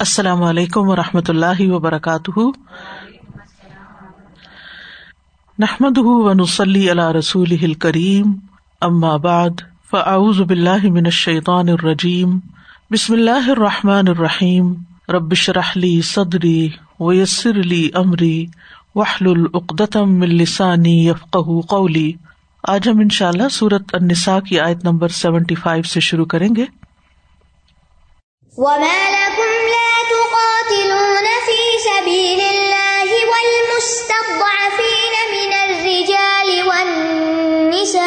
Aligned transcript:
السلام 0.00 0.42
علیکم 0.42 0.88
و 0.88 0.96
رحمۃ 0.96 1.28
اللہ 1.28 1.60
وبرکاتہ۔ 1.60 2.40
نحمد 5.58 5.98
ونسلی 5.98 6.90
علی 6.90 7.18
رسول 7.18 7.74
کریم 7.74 8.32
بعد، 9.18 9.50
فاعوذ 9.90 10.40
باللہ 10.40 10.82
من 10.82 11.04
الشیطان 11.04 11.68
الرجیم۔ 11.68 12.38
بسم 12.90 13.12
اللہ 13.12 13.50
الرحمٰن 13.50 14.08
الرحیم۔ 14.08 14.74
ربش 15.08 15.50
رحلی 15.50 16.02
صدری 16.02 16.68
ویسر 17.00 17.50
علی 17.50 17.88
عمری 17.94 18.46
وحل 18.94 19.30
العقدم 19.30 20.22
السانی 20.22 21.08
یفق 21.08 21.36
قولی۔ 21.68 22.12
آج 22.68 22.88
ہم 22.88 22.98
ان 22.98 23.08
شاء 23.08 23.28
اللہ 23.28 23.48
سورت 23.48 23.82
النساء 23.92 24.38
کی 24.38 24.60
آیت 24.60 24.84
نمبر 24.84 25.08
سیونٹی 25.08 25.54
فائیو 25.54 25.82
سے 25.82 26.00
شروع 26.00 26.24
کریں 26.24 26.48
گے۔ 26.56 26.64
سبيل 32.10 32.40
الله 32.40 33.10
والمستضعفين 33.32 35.14
من 35.34 35.52
الرجال 35.52 36.48
والنساء 36.68 38.00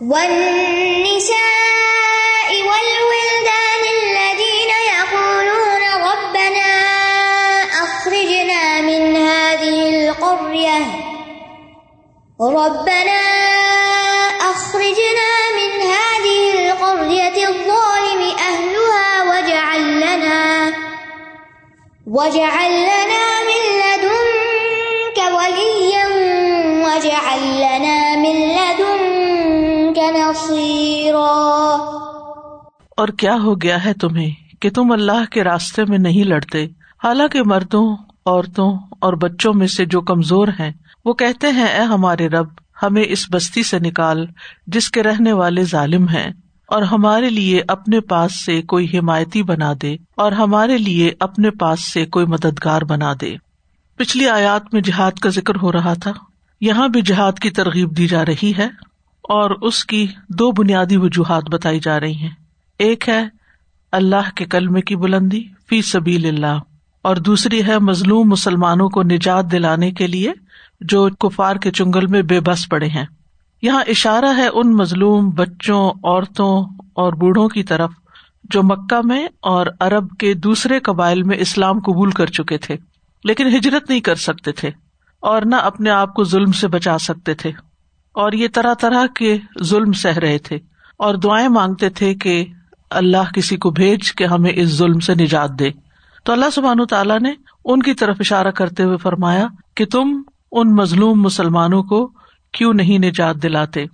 والنساء 0.00 1.65
واجعل 22.08 22.86
من 23.46 23.62
لدنك 23.78 25.18
وليا 25.18 26.04
واجعل 26.84 27.62
من 28.18 28.36
لدنك 28.56 29.98
نصيرا 29.98 31.32
اور 32.96 33.08
کیا 33.08 33.36
ہو 33.42 33.54
گیا 33.54 33.84
ہے 33.84 33.92
تمہیں 33.92 34.30
کہ 34.60 34.70
تم 34.70 34.92
اللہ 34.92 35.24
کے 35.32 35.44
راستے 35.44 35.84
میں 35.84 35.98
نہیں 35.98 36.24
لڑتے؟ 36.24 36.64
حالانکہ 37.04 37.42
مردوں، 37.42 37.96
عورتوں 38.26 38.78
اور 39.00 39.12
بچوں 39.12 39.54
میں 39.54 39.66
سے 39.66 39.84
جو 39.84 40.00
کمزور 40.00 40.48
ہیں، 40.48 40.72
وہ 41.04 41.12
کہتے 41.12 41.48
ہیں، 41.48 41.68
اے 41.68 41.82
ہمارے 41.82 42.28
رب، 42.28 42.46
ہمیں 42.82 43.04
اس 43.08 43.26
بستی 43.32 43.62
سے 43.62 43.78
نکال 43.78 44.26
جس 44.66 44.90
کے 44.90 45.02
رہنے 45.02 45.32
والے 45.32 45.62
ظالم 45.62 46.08
ہیں۔ 46.08 46.30
اور 46.66 46.82
ہمارے 46.82 47.30
لیے 47.30 47.62
اپنے 47.68 48.00
پاس 48.00 48.44
سے 48.44 48.62
کوئی 48.62 48.98
حمایتی 48.98 49.42
بنا 49.42 49.72
دے 49.82 49.96
اور 50.16 50.32
ہمارے 50.32 50.78
لیے 50.78 51.12
اپنے 51.20 51.50
پاس 51.50 51.92
سے 51.92 52.06
کوئی 52.06 52.26
مددگار 52.26 52.82
بنا 52.82 53.12
دے۔ 53.20 53.36
پچھلی 53.96 54.28
آیات 54.28 54.74
میں 54.74 54.82
جہاد 54.82 55.12
کا 55.12 55.28
ذکر 55.28 55.54
ہو 55.62 55.72
رہا 55.72 55.94
تھا۔ 55.94 56.12
یہاں 56.60 56.88
بھی 56.88 57.02
جہاد 57.02 57.32
کی 57.32 57.50
ترغیب 57.50 57.96
دی 57.96 58.06
جا 58.06 58.24
رہی 58.24 58.52
ہے 58.58 58.66
اور 59.22 59.50
اس 59.50 59.84
کی 59.84 60.06
دو 60.28 60.52
بنیادی 60.52 60.96
وجوہات 60.96 61.42
بتائی 61.50 61.80
جا 61.80 62.00
رہی 62.00 62.14
ہیں۔ 62.14 62.30
ایک 62.78 63.08
ہے 63.08 63.24
اللہ 63.92 64.30
کے 64.34 64.44
کلمے 64.44 64.80
کی 64.80 64.96
بلندی، 64.96 65.44
فی 65.68 65.82
سبیل 65.82 66.26
اللہ۔ 66.26 66.58
اور 67.02 67.16
دوسری 67.16 67.66
ہے 67.66 67.78
مظلوم 67.78 68.28
مسلمانوں 68.28 68.88
کو 68.88 69.02
نجات 69.02 69.52
دلانے 69.52 69.90
کے 69.90 70.06
لیے 70.06 70.32
جو 70.80 71.08
کفار 71.20 71.56
کے 71.56 71.70
چنگل 71.70 72.06
میں 72.06 72.22
بے 72.22 72.40
بس 72.40 72.68
پڑے 72.68 72.86
ہیں۔ 72.86 73.04
یہاں 73.62 73.84
اشارہ 73.88 74.36
ہے 74.36 74.46
ان 74.46 74.76
مظلوم 74.76 75.30
بچوں، 75.30 75.90
عورتوں 76.04 76.64
اور 76.94 77.12
بوڑھوں 77.12 77.48
کی 77.48 77.62
طرف 77.62 77.90
جو 78.44 78.62
مکہ 78.62 79.06
میں 79.06 79.28
اور 79.42 79.66
ارب 79.80 80.16
کے 80.18 80.34
دوسرے 80.34 80.78
قبائل 80.78 81.22
میں 81.22 81.38
اسلام 81.38 81.80
قبول 81.80 82.10
کر 82.10 82.26
چکے 82.26 82.58
تھے، 82.58 82.76
لیکن 83.24 83.46
ہجرت 83.46 83.90
نہیں 83.90 84.00
کر 84.00 84.14
سکتے 84.14 84.52
تھے 84.52 84.70
اور 85.20 85.42
نہ 85.42 85.56
اپنے 85.56 85.90
آپ 85.90 86.14
کو 86.14 86.24
ظلم 86.24 86.52
سے 86.52 86.68
بچا 86.68 86.98
سکتے 86.98 87.34
تھے۔ 87.34 87.50
اور 88.14 88.32
یہ 88.32 88.48
طرح 88.54 88.74
طرح 88.74 89.06
کے 89.06 89.38
ظلم 89.62 89.92
سہ 89.92 90.18
رہے 90.18 90.38
تھے 90.38 90.56
اور 90.98 91.14
دعائیں 91.14 91.48
مانگتے 91.48 91.88
تھے 91.88 92.14
کہ 92.14 92.44
اللہ 92.90 93.32
کسی 93.34 93.56
کو 93.56 93.70
بھیج 93.70 94.12
کے 94.12 94.26
ہمیں 94.26 94.52
اس 94.54 94.68
ظلم 94.68 95.00
سے 95.00 95.14
نجات 95.14 95.58
دے۔ 95.58 95.70
تو 96.24 96.32
اللہ 96.32 96.50
سبحان 96.52 96.86
تعالیٰ 96.90 97.20
نے 97.20 97.32
ان 97.64 97.82
کی 97.82 97.94
طرف 97.94 98.16
اشارہ 98.20 98.50
کرتے 98.50 98.82
ہوئے 98.82 98.96
فرمایا 98.96 99.48
کہ 99.76 99.86
تم 99.86 100.22
ان 100.52 100.74
مظلوم 100.74 101.22
مسلمانوں 101.22 101.82
کو 101.82 102.10
کیوں 102.56 102.74
نہیں 102.74 102.98
نجات 102.98 103.42
دلاتے؟ 103.42 103.84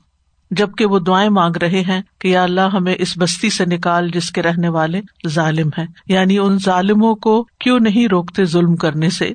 جبکہ 0.50 0.86
وہ 0.86 0.98
دعائیں 0.98 1.30
مانگ 1.30 1.56
رہے 1.56 1.80
ہیں 1.80 2.02
کہ 2.18 2.28
یا 2.28 2.42
اللہ 2.42 2.60
ہمیں 2.60 2.94
اس 2.98 3.14
بستی 3.18 3.50
سے 3.50 3.64
نکال 3.64 4.10
جس 4.10 4.30
کے 4.30 4.42
رہنے 4.42 4.68
والے 4.68 5.00
ظالم 5.28 5.68
ہیں۔ 5.78 5.86
یعنی 6.06 6.38
ان 6.38 6.58
ظالموں 6.58 7.14
کو 7.14 7.46
کیوں 7.60 7.80
نہیں 7.80 8.08
روکتے 8.08 8.44
ظلم 8.44 8.76
کرنے 8.76 9.10
سے؟ 9.10 9.30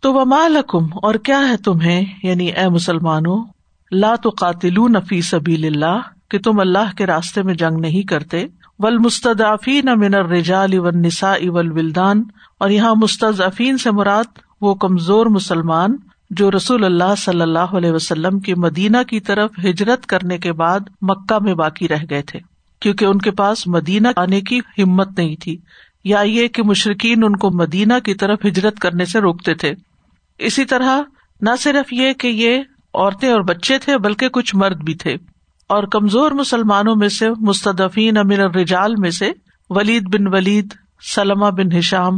تو 0.00 0.14
وہ 0.14 0.24
مالکم 0.24 0.84
اور 1.02 1.14
کیا 1.14 1.48
ہے 1.48 1.56
تمہیں؟ 1.56 2.04
یعنی 2.22 2.46
اے 2.46 2.68
مسلمانوں، 2.68 3.44
لا 3.92 4.14
تو 4.16 4.30
قاتل 4.30 4.74
نفی 4.74 5.20
سبیل 5.20 5.64
اللہ، 5.64 6.00
کہ 6.30 6.38
تم 6.38 6.60
اللہ 6.60 6.96
کے 6.96 7.06
راستے 7.06 7.42
میں 7.42 7.54
جنگ 7.54 7.80
نہیں 7.80 8.02
کرتے۔ 8.02 8.46
ول 8.78 8.98
مستدافی 8.98 9.80
نہ 9.80 9.94
منر 9.94 10.28
رجال 10.28 10.78
اول 10.78 10.96
نسا 10.96 11.32
اول 11.32 11.72
ولدان 11.72 12.22
اور 12.60 12.70
یہاں 12.70 12.94
مستضفین 12.94 13.78
سے 13.78 13.90
مراد 13.90 14.24
وہ 14.60 14.74
کمزور 14.74 15.26
مسلمان 15.26 15.96
جو 16.36 16.50
رسول 16.50 16.84
اللہ 16.84 17.14
صلی 17.18 17.40
اللہ 17.40 17.58
علیہ 17.58 17.90
وسلم 17.90 18.40
کی 18.40 18.54
مدینہ 18.54 18.96
کی 19.08 19.20
طرف 19.20 19.50
ہجرت 19.64 20.06
کرنے 20.06 20.38
کے 20.38 20.52
بعد 20.52 20.80
مکہ 21.02 21.38
میں 21.42 21.54
باقی 21.54 21.88
رہ 21.88 21.98
گئے 22.10 22.22
تھے، 22.22 22.38
کیونکہ 22.80 23.04
ان 23.04 23.18
کے 23.18 23.30
پاس 23.30 23.66
مدینہ 23.66 24.08
آنے 24.16 24.40
کی 24.40 24.60
ہمت 24.78 25.18
نہیں 25.18 25.36
تھی، 25.40 25.56
یا 26.04 26.20
یہ 26.20 26.48
کہ 26.48 26.62
مشرقین 26.62 27.24
ان 27.24 27.36
کو 27.36 27.50
مدینہ 27.50 27.92
کی 28.04 28.14
طرف 28.14 28.38
ہجرت 28.46 28.78
کرنے 28.78 29.04
سے 29.04 29.20
روکتے 29.20 29.54
تھے۔ 29.54 29.72
اسی 30.38 30.64
طرح 30.64 31.00
نہ 31.40 31.50
صرف 31.58 31.92
یہ 31.92 32.12
کہ 32.12 32.28
یہ 32.28 32.58
عورتیں 32.94 33.32
اور 33.32 33.40
بچے 33.40 33.78
تھے، 33.78 33.98
بلکہ 33.98 34.28
کچھ 34.28 34.56
مرد 34.56 34.76
بھی 34.76 34.94
تھے۔ 34.94 35.14
اور 35.68 35.82
کمزور 35.82 36.30
مسلمانوں 36.30 36.96
میں 36.96 37.08
سے 37.08 37.30
مستدفین 37.30 38.16
امیر 38.16 38.40
الرجال 38.40 38.94
میں 38.98 39.10
سے 39.10 39.32
ولید 39.70 40.14
بن 40.14 40.34
ولید، 40.34 40.72
سلمہ 41.14 41.46
بن 41.46 41.76
ہشام، 41.76 42.14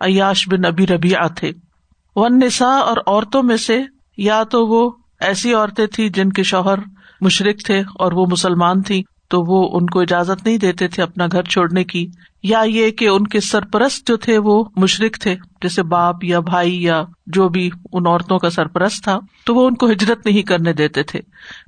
عیاش 0.00 0.48
بن 0.48 0.64
ابی 0.64 0.86
ربیع 0.86 1.26
تھے۔ 1.26 1.52
ون 2.16 2.38
نسا 2.38 2.66
اور 2.66 2.96
عورتوں 3.06 3.42
میں 3.42 3.56
سے 3.56 3.80
یا 4.16 4.42
تو 4.42 4.66
وہ 4.66 4.90
ایسی 5.20 5.54
عورتیں 5.54 5.86
تھی 5.86 6.08
جن 6.08 6.30
کے 6.30 6.42
شوہر 6.42 6.78
مشرق 7.20 7.66
تھے 7.66 7.82
اور 7.94 8.12
وہ 8.12 8.26
مسلمان 8.30 8.82
تھی 8.82 9.02
تو 9.30 9.42
وہ 9.42 9.68
ان 9.72 9.86
کو 9.86 10.00
اجازت 10.00 10.46
نہیں 10.46 10.58
دیتے 10.58 10.88
تھے 10.88 11.02
اپنا 11.02 11.26
گھر 11.32 11.42
چھوڑنے 11.42 11.84
کی۔ 11.84 12.06
یا 12.42 12.60
یہ 12.60 12.90
کہ 12.90 13.08
ان 13.08 13.26
کے 13.26 13.40
سرپرست 13.40 14.08
جو 14.08 14.16
تھے 14.16 14.38
وہ 14.38 14.64
مشرق 14.76 15.18
تھے، 15.18 15.36
جیسے 15.62 15.82
باپ 15.82 16.24
یا 16.24 16.40
بھائی 16.40 16.82
یا 16.82 17.04
جو 17.26 17.48
بھی 17.48 17.70
ان 17.92 18.06
عورتوں 18.06 18.38
کا 18.38 18.50
سرپرست 18.50 19.04
تھا، 19.04 19.18
تو 19.46 19.54
وہ 19.54 19.66
ان 19.66 19.74
کو 19.74 19.90
ہجرت 19.90 20.26
نہیں 20.26 20.42
کرنے 20.42 20.72
دیتے 20.72 21.02
تھے۔ 21.02 21.20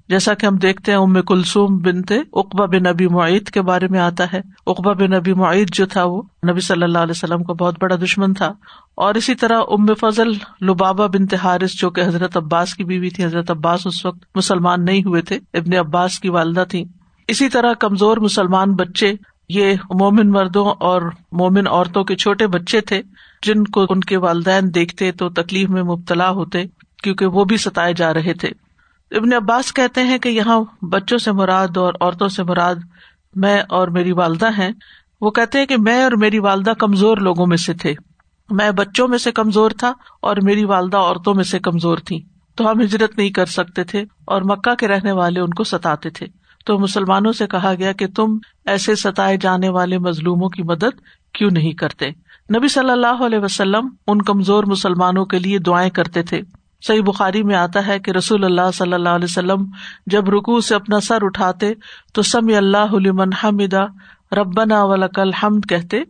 جیسا 0.08 0.34
کہ 0.34 0.46
ہم 0.46 0.56
دیکھتے 0.56 0.92
ہیں، 0.92 0.98
ام 0.98 1.22
کلسوم 1.22 1.78
بنتے 1.78 2.14
اقبا 2.32 2.66
بن 2.66 2.82
نبی 2.82 3.08
معیت 3.08 3.50
کے 3.50 3.62
بارے 3.62 3.88
میں 3.88 4.00
آتا 4.00 4.24
ہے۔ 4.32 4.40
اقبا 4.66 4.92
بن 4.92 5.10
نبی 5.10 5.32
معیت 5.32 5.72
جو 5.72 5.86
تھا، 5.86 6.04
وہ 6.04 6.22
نبی 6.50 6.60
صلی 6.60 6.82
اللہ 6.82 6.98
علیہ 6.98 7.14
وسلم 7.16 7.44
کا 7.44 7.52
بہت 7.52 7.74
بڑا 7.80 7.96
دشمن 7.96 8.34
تھا۔ 8.34 8.52
اور 8.94 9.14
اسی 9.14 9.34
طرح 9.34 9.60
ام 9.68 9.86
فضل 9.94 10.32
لبابا 10.62 11.06
بن 11.06 11.26
تہارس 11.26 11.80
جو 11.80 11.90
کہ 11.90 12.00
حضرت 12.00 12.36
عباس 12.36 12.74
کی 12.74 12.84
بیوی 12.84 13.10
تھی، 13.10 13.24
حضرت 13.24 13.50
عباس 13.50 13.86
اس 13.86 14.06
وقت 14.06 14.18
مسلمان 14.34 14.84
نہیں 14.84 15.04
ہوئے 15.04 15.22
تھے، 15.22 15.38
ابن 15.54 15.76
عباس 15.76 16.20
کی 16.20 16.28
والدہ 16.28 16.64
تھی 16.68 16.84
اسی 17.28 17.48
طرح 17.48 17.72
کمزور 17.72 18.16
مسلمان 18.16 18.74
بچے 18.74 19.14
یہ 19.49 19.75
مومن 19.99 20.31
مردوں 20.31 20.66
اور 20.66 21.03
مومن 21.32 21.66
عورتوں 21.66 22.05
کے 22.05 22.16
چھوٹے 22.16 22.47
بچے 22.47 22.81
تھے، 22.81 23.03
جن 23.43 23.65
کو 23.65 23.87
ان 23.91 24.00
کے 24.00 24.16
والدین 24.16 24.75
دیکھتے 24.75 25.12
تو 25.12 25.28
تکلیف 25.28 25.69
میں 25.69 25.82
مبتلا 25.82 26.31
ہوتے، 26.31 26.65
کیونکہ 27.03 27.27
وہ 27.27 27.44
بھی 27.44 27.56
ستائے 27.56 27.93
جا 27.93 28.15
رہے 28.15 28.34
تھے۔ 28.34 28.49
ابن 29.16 29.32
عباس 29.32 29.72
کہتے 29.72 30.03
ہیں 30.03 30.19
کہ 30.19 30.28
یہاں 30.28 30.84
بچوں 30.84 31.19
سے 31.19 31.32
مراد 31.32 31.77
اور 31.77 31.94
عورتوں 32.00 32.28
سے 32.28 32.43
مراد 32.43 32.75
میں 33.34 33.62
اور 33.69 33.88
میری 33.88 34.12
والدہ 34.12 34.49
ہیں۔ 34.59 34.71
وہ 35.21 35.31
کہتے 35.31 35.59
ہیں 35.59 35.66
کہ 35.66 35.76
میں 35.76 36.03
اور 36.03 36.12
میری 36.12 36.38
والدہ 36.38 36.70
کمزور 36.70 37.17
لوگوں 37.17 37.47
میں 37.47 37.56
سے 37.56 37.75
تھے۔ 37.75 37.94
میں 38.50 38.70
بچوں 38.70 39.08
میں 39.08 39.19
سے 39.19 39.32
کمزور 39.32 39.70
تھا 39.70 39.93
اور 40.23 40.37
میری 40.43 40.64
والدہ 40.64 40.97
عورتوں 40.97 41.35
میں 41.35 41.44
سے 41.44 41.58
کمزور 41.58 41.99
تھی 41.99 42.23
تو 42.55 42.70
ہم 42.70 42.81
ہجرت 42.81 43.19
نہیں 43.19 43.31
کر 43.31 43.47
سکتے 43.47 43.85
تھے 43.85 44.05
اور 44.25 44.43
مکہ 44.43 44.75
کے 44.75 44.88
رہنے 44.88 45.12
والے 45.12 45.40
ان 45.40 45.50
کو 45.50 45.64
ستاتے 45.64 46.11
تھے۔ 46.11 46.26
تو 46.64 46.78
مسلمانوں 46.78 47.32
سے 47.32 47.46
کہا 47.46 47.75
گیا 47.78 47.93
کہ 47.93 48.06
تم 48.06 48.38
ایسے 48.66 48.94
ستائے 48.94 49.37
جانے 49.37 49.69
والے 49.69 49.99
مظلوموں 49.99 50.49
کی 50.49 50.62
مدد 50.62 51.00
کیوں 51.32 51.50
نہیں 51.50 51.72
کرتے؟ 51.72 52.08
نبی 52.56 52.69
صلی 52.69 52.90
اللہ 52.90 53.25
علیہ 53.26 53.38
وسلم 53.38 53.88
ان 54.06 54.22
کمزور 54.22 54.64
مسلمانوں 54.64 55.25
کے 55.25 55.38
لیے 55.38 55.58
دعائیں 55.58 55.90
کرتے 55.90 56.22
تھے۔ 56.22 56.40
صحیح 56.87 57.02
بخاری 57.02 57.43
میں 57.43 57.55
آتا 57.55 57.87
ہے 57.87 57.99
کہ 57.99 58.11
رسول 58.11 58.44
اللہ 58.44 58.70
صلی 58.75 58.93
اللہ 58.93 59.08
علیہ 59.08 59.25
وسلم 59.25 59.64
جب 60.06 60.28
رکو 60.28 60.61
سے 60.61 60.75
اپنا 60.75 61.00
سر 61.00 61.19
اٹھاتے 61.22 61.72
تو 62.14 62.22
سم 62.22 62.46
اللہ 62.56 63.44
حمدا 63.44 63.84
ربنا 64.32 64.84
ولک 64.84 65.19
الحمد 65.19 65.69
کہتے 65.69 66.00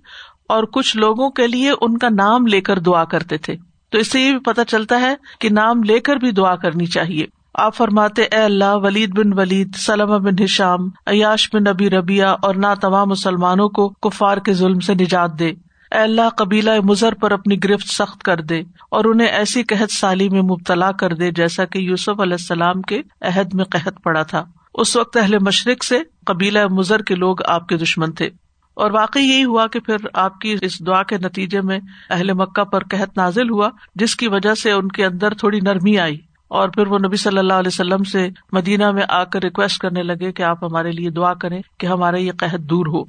اور 0.49 0.65
کچھ 0.65 0.97
لوگوں 0.97 1.31
کے 1.31 1.47
لیے 1.47 1.73
ان 1.81 1.99
کا 1.99 2.09
نام 2.09 2.47
لے 2.47 2.61
کر 2.61 2.79
دعا 2.79 3.05
کرتے 3.05 3.37
تھے۔ 3.37 3.57
تو 3.91 3.99
اس 3.99 4.13
سے 4.13 4.21
یہ 4.21 4.31
بھی 4.31 4.39
پتا 4.39 4.65
چلتا 4.65 5.01
ہے 5.01 5.15
کہ 5.41 5.49
نام 5.51 5.83
لے 5.83 6.01
کر 6.01 6.17
بھی 6.17 6.31
دعا 6.31 6.57
کرنی 6.57 6.87
چاہیے۔ 6.87 7.27
آپ 7.55 7.77
فرماتے، 7.77 8.23
اے 8.23 8.39
اللہ، 8.39 8.75
ولید 8.75 9.19
بن 9.19 9.39
ولید 9.39 9.75
سلم 9.75 10.23
بن 10.23 10.43
ہشام، 10.43 10.79
عیاش 11.07 11.51
بن 11.53 11.63
نبی 11.63 11.91
ربیہ 11.91 12.25
اور 12.25 12.55
نہ 12.55 12.67
تمام 12.81 13.09
مسلمانوں 13.09 13.69
کو 13.69 13.89
کفار 13.89 14.37
کے 14.37 14.53
ظلم 14.53 14.81
سے 14.81 14.95
نجات 14.95 15.39
دے۔ 15.39 15.49
اے 15.91 15.99
اللہ، 15.99 16.29
قبیلہ 16.37 16.71
مزر 16.85 17.15
پر 17.15 17.31
اپنی 17.31 17.65
گرفت 17.65 17.89
سخت 17.89 18.23
کر 18.23 18.41
دے 18.41 18.63
اور 18.91 19.05
انہیں 19.05 19.29
ایسی 19.29 19.63
قحط 19.63 19.93
سالی 19.93 20.29
میں 20.29 20.43
مبتلا 20.43 20.93
کر 20.93 21.15
دے 21.15 21.31
جیسا 21.31 21.65
کہ 21.65 21.79
یوسف 21.79 22.21
علیہ 22.21 22.33
السلام 22.33 22.83
کے 22.83 23.03
عہد 23.21 23.55
میں 23.55 23.65
قحط 23.65 24.03
پڑا 24.05 24.23
تھا۔ 24.23 24.45
اس 24.75 24.97
وقت 24.97 25.17
اہل 25.17 25.39
مشرق 25.39 25.85
سے 25.85 25.99
قبیلہ 26.27 26.67
مزر 26.67 27.03
کے 27.03 27.15
لوگ 27.15 27.37
آپ 27.47 27.69
کے 27.69 27.77
دشمن 27.77 28.13
تھے۔ 28.13 28.27
اور 28.75 28.91
واقعی 28.91 29.23
یہی 29.23 29.45
ہوا 29.45 29.67
کہ 29.67 29.81
پھر 29.81 29.97
آپ 30.15 30.41
کی 30.41 30.57
اس 30.61 30.87
دعا 30.87 31.03
کے 31.03 31.19
نتیجے 31.19 31.61
میں 31.61 31.79
اہل 32.11 32.33
مکہ 32.33 32.65
پر 32.65 32.83
قحط 32.91 33.19
نازل 33.19 33.51
ہوا، 33.51 33.71
جس 33.95 34.17
کی 34.17 34.29
وجہ 34.29 34.55
سے 34.55 34.73
ان 34.73 34.89
کے 34.89 35.05
اندر 35.07 35.35
تھوڑی 35.35 35.61
نرمی 35.61 35.99
آئی۔ 35.99 36.19
اور 36.55 36.69
پھر 36.69 36.87
وہ 36.87 36.99
نبی 36.99 37.17
صلی 37.17 37.39
اللہ 37.39 37.53
علیہ 37.53 37.71
وسلم 37.75 38.05
سے 38.05 38.29
مدینہ 38.53 38.91
میں 38.91 39.03
آ 39.09 39.25
کر 39.25 39.43
ریکویسٹ 39.43 39.79
کرنے 39.79 40.03
لگے 40.03 40.33
کہ 40.33 40.43
آپ 40.43 40.65
ہمارے 40.65 40.91
لیے 40.91 41.11
دعا 41.11 41.35
کریں 41.35 41.63
کہ 41.79 41.87
ہمارا 41.87 42.19
یہ 42.19 42.33
قحط 42.39 42.61
دور 42.61 42.87
ہو۔ 42.87 43.05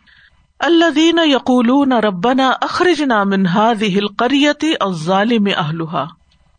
اللہ 0.60 0.90
دین 0.96 1.20
یقول 1.26 1.90
نہ 1.90 1.96
ربنا 1.96 2.52
اخرج 2.62 3.02
نہ 3.02 3.24
منہا 3.24 3.74
دل 3.80 4.08
قریتی 4.08 4.72
اور 4.72 4.94
ظالم 4.94 5.48
اہلوہا 5.58 6.06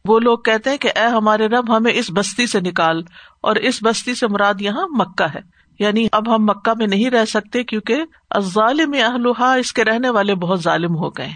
وہ 0.05 0.21
لوگ 0.21 0.38
کہتے 0.38 0.71
ہیں 0.71 0.77
کہ 0.77 0.91
اے 0.97 1.06
ہمارے 1.06 1.47
رب، 1.47 1.77
ہمیں 1.77 1.93
اس 1.94 2.11
بستی 2.11 2.47
سے 2.47 2.61
نکال 2.61 3.03
اور 3.41 3.56
اس 3.56 3.79
بستی 3.83 4.15
سے 4.15 4.27
مراد 4.27 4.55
یہاں 4.61 4.87
مکہ 4.91 5.27
ہے۔ 5.35 5.41
یعنی 5.79 6.09
اب 6.12 6.35
ہم 6.35 6.44
مکہ 6.44 6.73
میں 6.79 6.87
نہیں 6.87 7.11
رہ 7.11 7.25
سکتے 7.25 7.62
کیونکہ 7.62 8.05
ظالم 8.38 8.94
اہلوہا 8.94 9.55
اس 9.55 9.73
کے 9.73 9.85
رہنے 9.85 10.11
والے 10.11 10.35
بہت 10.35 10.62
ظالم 10.62 10.97
ہو 10.97 11.11
گئے 11.11 11.31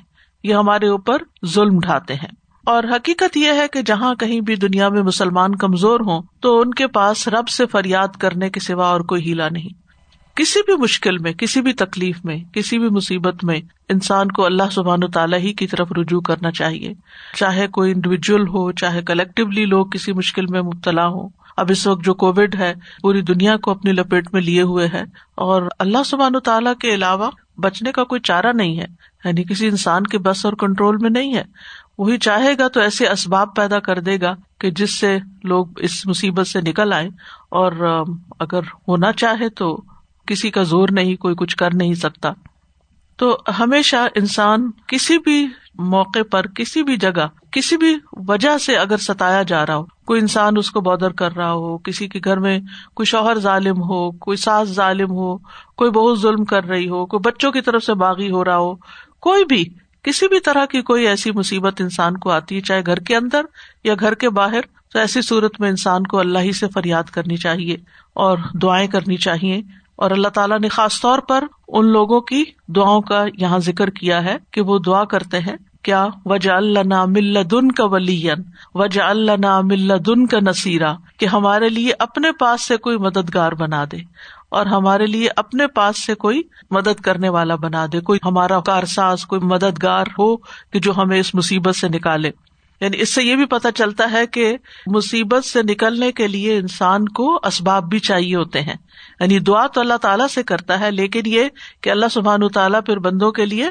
یہ 0.44 0.54
ہمارے 0.54 0.88
اوپر 0.88 1.22
ظلم 1.46 1.78
ڈھاتے 1.80 2.14
ہیں۔ 2.14 2.39
اور 2.66 2.84
حقیقت 2.84 3.36
یہ 3.36 3.52
ہے 3.52 3.68
کہ 3.72 3.82
جہاں 3.82 4.14
کہیں 4.14 4.40
بھی 4.40 4.56
دنیا 4.56 4.88
میں 4.88 5.02
مسلمان 5.02 5.54
کمزور 5.54 6.00
ہوں 6.00 6.22
تو 6.40 6.60
ان 6.60 6.74
کے 6.74 6.86
پاس 6.86 7.28
رب 7.28 7.48
سے 7.48 7.66
فریاد 7.66 8.08
کرنے 8.18 8.50
کے 8.50 8.60
سوا 8.60 8.88
اور 8.88 9.00
کوئی 9.00 9.22
ہیلا 9.22 9.48
نہیں۔ 9.48 9.68
کسی 10.36 10.60
بھی 10.66 10.76
مشکل 10.76 11.18
میں، 11.18 11.32
کسی 11.32 11.60
بھی 11.60 11.72
تکلیف 11.72 12.24
میں، 12.24 12.38
کسی 12.52 12.78
بھی 12.78 12.88
مصیبت 12.88 13.44
میں 13.44 13.60
انسان 13.88 14.30
کو 14.30 14.44
اللہ 14.44 14.62
سبحان 14.72 15.04
و 15.04 15.08
تعالیٰ 15.08 15.38
ہی 15.38 15.52
کی 15.52 15.66
طرف 15.66 15.92
رجوع 15.92 16.20
کرنا 16.20 16.50
چاہیے۔ 16.50 16.92
چاہے 17.36 17.66
کوئی 17.68 17.92
انڈیویجل 17.92 18.48
ہو، 18.48 18.72
چاہے 18.72 19.02
کلیکٹولی 19.02 19.64
لوگ 19.64 19.86
کسی 19.86 20.12
مشکل 20.12 20.46
میں 20.46 20.62
مبتلا 20.62 21.08
ہو 21.08 21.28
اب 21.56 21.66
اس 21.70 21.86
وقت 21.86 22.04
جو 22.04 22.14
کووڈ 22.14 22.54
ہے، 22.54 22.74
پوری 23.02 23.20
دنیا 23.20 23.56
کو 23.56 23.70
اپنی 23.70 23.92
لپیٹ 23.92 24.24
میں 24.32 24.42
لیے 24.42 24.62
ہوئے 24.62 24.86
ہے۔ 24.86 25.02
اور 25.34 25.62
اللہ 25.78 25.98
سبحان 26.06 26.36
و 26.36 26.40
تعالیٰ 26.40 26.74
کے 26.74 26.94
علاوہ 26.94 27.30
بچنے 27.58 27.92
کا 27.92 28.04
کوئی 28.04 28.20
چارہ 28.20 28.52
نہیں 28.54 28.78
ہے۔ 28.78 28.86
یعنی 29.24 29.44
کسی 29.44 29.66
انسان 29.66 30.02
کے 30.02 30.18
بس 30.18 30.44
اور 30.44 30.52
کنٹرول 30.52 30.96
میں 30.96 31.10
نہیں 31.10 31.34
ہے۔ 31.34 31.44
وہی 32.00 32.18
چاہے 32.18 32.52
گا 32.58 32.68
تو 32.68 32.80
ایسے 32.80 33.08
اسباب 33.08 33.56
پیدا 33.56 33.80
کر 33.80 33.98
دے 33.98 34.20
گا 34.20 34.34
کہ 34.60 34.70
جس 34.70 34.98
سے 34.98 35.18
لوگ 35.44 35.66
اس 35.76 36.06
مصیبت 36.06 36.46
سے 36.46 36.60
نکل 36.60 36.92
آئے 36.92 37.08
اور 37.50 37.72
اگر 38.38 38.60
ہونا 38.88 39.12
چاہے 39.12 39.48
تو 39.48 39.82
کسی 40.26 40.50
کا 40.50 40.62
زور 40.62 40.88
نہیں، 40.90 41.16
کوئی 41.16 41.34
کچھ 41.38 41.56
کر 41.56 41.74
نہیں 41.74 41.94
سکتا۔ 41.94 42.32
تو 43.16 43.38
ہمیشہ 43.58 43.96
انسان 44.14 44.70
کسی 44.86 45.18
بھی 45.18 45.48
موقع 45.78 46.18
پر، 46.30 46.46
کسی 46.46 46.82
بھی 46.82 46.96
جگہ، 46.96 47.26
کسی 47.50 47.76
بھی 47.76 47.98
وجہ 48.28 48.58
سے 48.58 48.76
اگر 48.76 48.96
ستایا 48.96 49.42
جا 49.42 49.66
رہا 49.66 49.76
ہو، 49.76 49.84
کوئی 50.06 50.20
انسان 50.20 50.56
اس 50.56 50.70
کو 50.70 50.80
بودر 50.80 51.12
کر 51.12 51.36
رہا 51.36 51.52
ہو، 51.52 51.78
کسی 51.78 52.08
کے 52.08 52.20
گھر 52.24 52.36
میں 52.36 52.60
کوئی 52.94 53.06
شوہر 53.06 53.38
ظالم 53.38 53.82
ہو، 53.82 54.10
کوئی 54.10 54.36
ساس 54.36 54.68
ظالم 54.68 55.10
ہو، 55.10 55.36
کوئی 55.76 55.90
بہت 55.90 56.20
ظلم 56.20 56.44
کر 56.44 56.64
رہی 56.64 56.88
ہو، 56.88 57.06
کوئی 57.06 57.20
بچوں 57.20 57.52
کی 57.52 57.60
طرف 57.60 57.84
سے 57.84 57.94
باغی 57.94 58.30
ہو 58.30 58.44
رہا 58.44 58.56
ہو، 58.56 58.74
کوئی 59.20 59.44
بھی 59.44 59.64
کسی 60.02 60.28
بھی 60.28 60.40
طرح 60.40 60.64
کی 60.64 60.82
کوئی 60.82 61.06
ایسی 61.06 61.30
مصیبت 61.30 61.80
انسان 61.80 62.16
کو 62.16 62.30
آتی 62.30 62.56
ہے، 62.56 62.60
چاہے 62.60 62.82
گھر 62.86 62.96
کے 62.96 63.16
اندر 63.16 63.42
یا 63.84 63.94
گھر 64.00 64.14
کے 64.14 64.30
باہر، 64.30 64.60
تو 64.92 64.98
ایسی 64.98 65.22
صورت 65.22 65.60
میں 65.60 65.68
انسان 65.68 66.02
کو 66.02 66.18
اللہ 66.18 66.38
ہی 66.38 66.52
سے 66.52 66.66
فریاد 66.74 67.02
کرنی 67.02 67.36
چاہیے 67.36 67.76
اور 68.14 68.38
دعائیں 68.62 68.88
کرنی 68.88 69.16
چاہیے۔ 69.16 69.62
اور 69.96 70.10
اللہ 70.10 70.28
تعالیٰ 70.28 70.60
نے 70.60 70.68
خاص 70.68 71.00
طور 71.00 71.18
پر 71.18 71.44
ان 71.68 71.86
لوگوں 71.86 72.20
کی 72.20 72.44
دعاؤں 72.68 73.00
کا 73.00 73.24
یہاں 73.38 73.58
ذکر 73.58 73.90
کیا 73.90 74.24
ہے 74.24 74.36
کہ 74.50 74.60
وہ 74.60 74.78
دعا 74.78 75.04
کرتے 75.04 75.38
ہیں، 75.38 75.56
کیا 75.82 76.06
وجہ 76.24 76.50
اللہ 76.50 77.04
مل 77.04 77.50
دن 77.50 77.72
کا 77.72 77.84
ولین 77.84 78.42
وجہ 78.74 79.02
اللہ 79.02 79.60
مل 79.60 79.92
دن 80.06 80.26
کا 80.26 80.38
نصیرہ 80.42 80.94
کہ 81.18 81.26
ہمارے 81.26 81.68
لیے 81.68 81.92
اپنے 81.98 82.32
پاس 82.32 82.66
سے 82.66 82.76
کوئی 82.76 82.96
مددگار 82.96 83.52
بنا 83.52 83.84
دے۔ 83.92 83.96
اور 84.50 84.66
ہمارے 84.66 85.06
لیے 85.06 85.28
اپنے 85.36 85.66
پاس 85.66 86.04
سے 86.04 86.14
کوئی 86.14 86.42
مدد 86.70 87.00
کرنے 87.00 87.28
والا 87.28 87.54
بنا 87.54 87.86
دے، 87.92 88.00
کوئی 88.00 88.18
ہمارا 88.24 88.60
کارساز، 88.60 89.24
کوئی 89.24 89.40
مددگار 89.40 90.06
ہو 90.18 90.36
کہ 90.36 90.78
جو 90.78 90.92
ہمیں 90.96 91.20
اس 91.20 91.34
مصیبت 91.34 91.76
سے 91.76 91.88
نکالے۔ 91.88 92.30
یعنی 92.80 93.00
اس 93.00 93.14
سے 93.14 93.22
یہ 93.22 93.36
بھی 93.36 93.44
پتا 93.44 93.72
چلتا 93.72 94.12
ہے 94.12 94.26
کہ 94.26 94.56
مصیبت 94.86 95.44
سے 95.44 95.62
نکلنے 95.62 96.12
کے 96.12 96.28
لیے 96.28 96.56
انسان 96.56 97.08
کو 97.08 97.40
اسباب 97.42 97.84
بھی 97.84 97.98
چاہیے 97.98 98.36
ہوتے 98.36 98.60
ہیں۔ 98.60 98.76
یعنی 99.20 99.38
دعا 99.38 99.66
تو 99.66 99.80
اللہ 99.80 99.96
تعالیٰ 99.96 100.28
سے 100.28 100.42
کرتا 100.42 100.80
ہے، 100.80 100.90
لیکن 100.90 101.22
یہ 101.24 101.44
کہ 101.80 101.90
اللہ 101.90 102.06
سبحان 102.10 102.48
تعالیٰ 102.48 102.80
پھر 102.86 102.98
بندوں 102.98 103.32
کے 103.32 103.46
لیے 103.46 103.70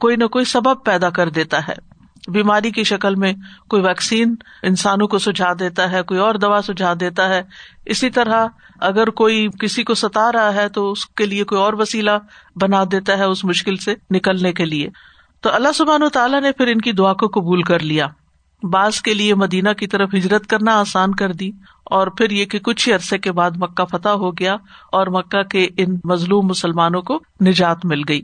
کوئی 0.00 0.16
نہ 0.16 0.24
کوئی 0.24 0.44
سبب 0.44 0.84
پیدا 0.84 1.10
کر 1.10 1.28
دیتا 1.28 1.68
ہے۔ 1.68 1.89
بیماری 2.28 2.70
کی 2.70 2.84
شکل 2.84 3.14
میں 3.14 3.32
کوئی 3.68 3.82
ویکسین 3.82 4.34
انسانوں 4.62 5.08
کو 5.08 5.18
سجھا 5.18 5.52
دیتا 5.58 5.90
ہے، 5.90 6.02
کوئی 6.02 6.20
اور 6.20 6.34
دوا 6.34 6.60
سجھا 6.66 6.94
دیتا 7.00 7.28
ہے۔ 7.28 7.42
اسی 7.86 8.10
طرح 8.10 8.46
اگر 8.80 9.10
کوئی 9.10 9.48
کسی 9.60 9.84
کو 9.84 9.94
ستا 9.94 10.32
رہا 10.32 10.54
ہے 10.54 10.68
تو 10.68 10.92
اس 10.92 11.06
کے 11.06 11.26
لیے 11.26 11.44
کوئی 11.44 11.60
اور 11.60 11.72
وسیلہ 11.72 12.10
بنا 12.56 12.84
دیتا 12.92 13.18
ہے 13.18 13.24
اس 13.24 13.44
مشکل 13.44 13.76
سے 13.76 13.94
نکلنے 14.10 14.52
کے 14.52 14.64
لیے۔ 14.64 14.88
تو 15.40 15.54
اللہ 15.54 15.72
سبحان 15.74 16.02
تعالیٰ 16.12 16.40
نے 16.40 16.52
پھر 16.52 16.66
ان 16.66 16.80
کی 16.80 16.92
دعا 16.92 17.12
کو 17.12 17.26
قبول 17.28 17.62
کر 17.62 17.80
لیا۔ 17.80 18.06
بعض 18.62 19.00
کے 19.00 19.14
لیے 19.14 19.34
مدینہ 19.34 19.68
کی 19.70 19.86
طرف 19.86 20.14
ہجرت 20.14 20.46
کرنا 20.46 20.80
آسان 20.80 21.14
کر 21.14 21.32
دی 21.32 21.50
اور 21.84 22.06
پھر 22.06 22.30
یہ 22.30 22.44
کہ 22.44 22.58
کچھ 22.58 22.88
ہی 22.88 22.94
عرصے 22.94 23.18
کے 23.18 23.32
بعد 23.32 23.50
مکہ 23.56 23.84
فتح 23.84 24.08
ہو 24.08 24.30
گیا 24.30 24.56
اور 24.92 25.06
مکہ 25.06 25.42
کے 25.42 25.68
ان 25.76 25.96
مظلوم 26.04 26.46
مسلمانوں 26.46 27.02
کو 27.02 27.18
نجات 27.46 27.84
مل 27.84 28.02
گئی۔ 28.08 28.22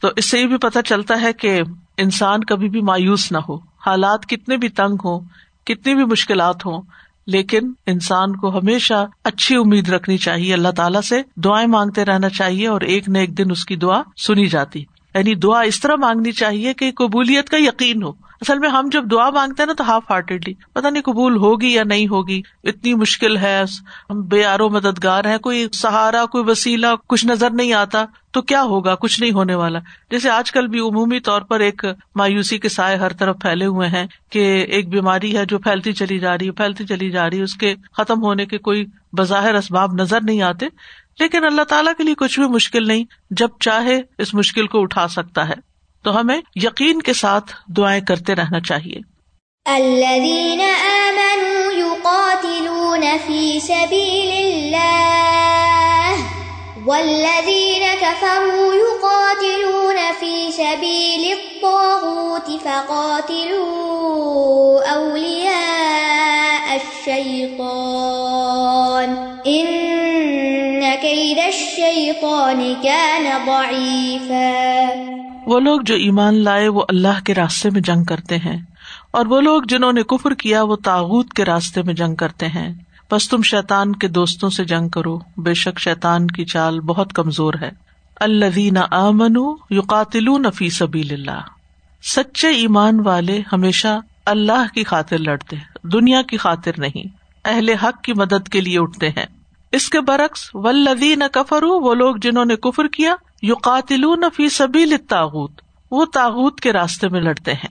تو 0.00 0.08
اس 0.16 0.30
سے 0.30 0.40
یہ 0.40 0.46
بھی 0.46 0.56
پتہ 0.56 0.78
چلتا 0.84 1.20
ہے 1.20 1.32
کہ 1.32 1.62
انسان 1.98 2.44
کبھی 2.44 2.68
بھی 2.68 2.80
مایوس 2.80 3.32
نہ 3.32 3.38
ہو۔ 3.48 3.56
حالات 3.56 4.26
کتنے 4.26 4.56
بھی 4.56 4.68
تنگ 4.68 4.96
ہوں، 5.04 5.20
کتنی 5.66 5.94
بھی 5.94 6.04
مشکلات 6.04 6.66
ہوں، 6.66 6.82
لیکن 7.26 7.72
انسان 7.86 8.36
کو 8.36 8.58
ہمیشہ 8.58 9.06
اچھی 9.24 9.56
امید 9.56 9.88
رکھنی 9.88 10.16
چاہیے۔ 10.16 10.54
اللہ 10.54 10.68
تعالیٰ 10.68 11.00
سے 11.00 11.22
دعائیں 11.36 11.68
مانگتے 11.68 12.04
رہنا 12.04 12.28
چاہیے 12.28 12.68
اور 12.68 12.80
ایک 12.80 13.08
نہ 13.08 13.18
ایک 13.18 13.38
دن 13.38 13.50
اس 13.50 13.64
کی 13.64 13.76
دعا 13.76 14.02
سنی 14.16 14.46
جاتی۔ 14.46 14.84
یعنی 15.14 15.34
دعا 15.34 15.60
اس 15.60 15.80
طرح 15.80 15.94
مانگنی 15.94 16.32
چاہیے 16.32 16.74
کہ 16.74 16.92
قبولیت 16.92 17.48
کا 17.48 17.56
یقین 17.56 18.02
ہو۔ 18.02 18.27
اصل 18.40 18.58
میں 18.58 18.68
ہم 18.68 18.88
جب 18.92 19.10
دعا 19.10 19.30
مانگتے 19.30 19.62
ہیں 19.62 19.66
نا 19.66 19.72
تو 19.72 19.84
ہاف 19.84 20.10
ہارٹیڈلی 20.10 20.54
پتا 20.72 20.90
نہیں 20.90 21.02
قبول 21.02 21.36
ہوگی 21.36 21.72
یا 21.72 21.84
نہیں 21.84 22.08
ہوگی، 22.08 22.42
اتنی 22.64 22.94
مشکل 22.94 23.36
ہے، 23.36 23.62
ہم 24.10 24.22
بے 24.22 24.44
آرو 24.44 24.68
مددگار 24.68 25.24
ہیں، 25.24 25.38
کوئی 25.38 25.66
سہارا، 25.72 26.24
کوئی 26.26 26.44
وسیلہ، 26.46 26.86
کچھ 27.08 27.26
نظر 27.26 27.50
نہیں 27.50 27.72
آتا، 27.72 28.04
تو 28.30 28.42
کیا 28.42 28.62
ہوگا؟ 28.62 28.94
کچھ 28.94 29.20
نہیں 29.20 29.32
ہونے 29.32 29.54
والا۔ 29.54 29.78
جیسے 30.10 30.30
آج 30.30 30.52
کل 30.52 30.66
بھی 30.66 30.80
عمومی 30.80 31.20
طور 31.20 31.42
پر 31.42 31.60
ایک 31.60 31.84
مایوسی 32.14 32.58
کے 32.58 32.68
سائے 32.68 32.96
ہر 32.96 33.12
طرف 33.12 33.36
پھیلے 33.42 33.66
ہوئے 33.66 33.88
ہیں 33.88 34.06
کہ 34.30 34.66
ایک 34.68 34.88
بیماری 34.88 35.36
ہے 35.36 35.44
جو 35.44 35.58
پھیلتی 35.58 35.92
چلی 35.92 36.18
جا 36.18 36.38
رہی 36.38 36.46
ہے، 36.46 36.50
پھیلتی 36.50 36.86
چلی 36.86 37.10
جا 37.10 37.30
رہی 37.30 37.38
ہے، 37.38 37.42
اس 37.42 37.54
کے 37.54 37.74
ختم 37.92 38.22
ہونے 38.22 38.46
کے 38.46 38.58
کوئی 38.58 38.84
بظاہر 39.12 39.54
اسباب 39.54 39.94
نظر 39.94 40.18
نہیں 40.22 40.42
آتے۔ 40.42 40.66
لیکن 41.20 41.44
اللہ 41.44 41.62
تعالیٰ 41.62 41.92
کے 41.98 42.04
لیے 42.04 42.14
کچھ 42.14 42.40
بھی 42.40 42.48
مشکل 42.48 42.86
نہیں، 42.86 43.04
جب 43.30 43.48
چاہے 43.60 44.00
اس 44.18 44.34
مشکل 44.34 44.66
کو 44.66 44.82
اٹھا 44.82 45.08
سکتا 45.08 45.48
ہے۔ 45.48 45.68
تو 46.02 46.20
ہمیں 46.20 46.40
یقین 46.54 47.02
کے 47.02 47.12
ساتھ 47.12 47.52
دعائیں 47.66 48.00
کرتے 48.00 48.34
رہنا 48.34 48.60
چاہیے۔ 48.60 49.18
الذين 49.64 50.60
آمنوا 50.60 51.72
يقاتلون 51.78 53.04
في 53.26 53.58
سبيل 53.60 54.32
الله 54.32 55.28
والذين 56.86 57.82
كفروا 58.00 58.74
يقاتلون 58.74 59.96
في 60.20 60.50
سبيل 60.52 61.32
الطاغوت 61.32 62.50
فقاتلوا 62.62 63.48
أولياء 64.96 65.48
الشيطان. 66.74 67.48
إن 69.46 69.88
كيد 71.00 71.38
الشيطان 71.38 72.74
كان 72.82 73.46
ضعيفا. 73.46 74.78
وہ 75.48 75.60
لوگ 75.60 75.80
جو 75.80 75.94
ایمان 75.94 76.34
لائے، 76.34 76.68
وہ 76.68 76.82
اللہ 76.88 77.24
کے 77.24 77.34
راستے 77.34 77.70
میں 77.70 77.80
جنگ 77.80 78.04
کرتے 78.04 78.36
ہیں۔ 78.36 78.56
اور 79.10 79.26
وہ 79.26 79.40
لوگ 79.40 79.62
جنہوں 79.62 79.92
نے 79.92 80.02
کفر 80.02 80.34
کیا، 80.34 80.62
وہ 80.62 80.76
تاغت 80.76 81.32
کے 81.32 81.44
راستے 81.44 81.82
میں 81.82 81.94
جنگ 81.94 82.14
کرتے 82.14 82.46
ہیں۔ 82.46 82.74
بس 83.10 83.28
تم 83.28 83.42
شیتان 83.42 83.96
کے 83.96 84.08
دوستوں 84.08 84.50
سے 84.50 84.64
جنگ 84.64 84.88
کرو، 84.88 85.18
بے 85.36 85.54
شک 85.54 85.80
شیتان 85.80 86.26
کی 86.26 86.44
چال 86.44 86.80
بہت 86.80 87.12
کمزور 87.12 87.54
ہے۔ 87.60 87.70
اللہ 88.16 88.78
آمن 88.90 89.36
یو 89.70 89.80
قاتل 89.80 90.24
نفی 90.24 90.70
سبیل 90.70 91.12
اللہ۔ 91.12 91.40
سچے 92.02 92.48
ایمان 92.48 93.00
والے 93.00 93.42
ہمیشہ 93.52 94.00
اللہ 94.26 94.74
کی 94.74 94.84
خاطر 94.84 95.18
لڑتے 95.18 95.56
دنیا 95.82 96.22
کی 96.22 96.36
خاطر 96.36 96.72
نہیں، 96.78 97.08
اہل 97.44 97.68
حق 97.68 98.02
کی 98.02 98.12
مدد 98.12 98.48
کے 98.48 98.60
لیے 98.60 98.78
اٹھتے 98.78 99.08
ہیں۔ 99.08 99.26
اس 99.72 99.88
کے 99.88 100.00
برعکس 100.00 100.50
ولدی 100.54 101.14
نہ 101.14 101.24
کفر 101.32 101.62
وہ 101.62 101.94
لوگ 101.94 102.16
جنہوں 102.16 102.44
نے 102.44 102.56
کفر 102.56 102.88
کیا 102.88 103.14
یو 103.42 103.54
قاتل 103.54 104.04
فی 104.36 104.48
سبیل 104.48 104.96
تاغت 105.08 105.60
وہ 105.90 106.04
تاغت 106.04 106.60
کے 106.60 106.72
راستے 106.72 107.08
میں 107.08 107.20
لڑتے 107.20 107.52
ہیں۔ 107.52 107.68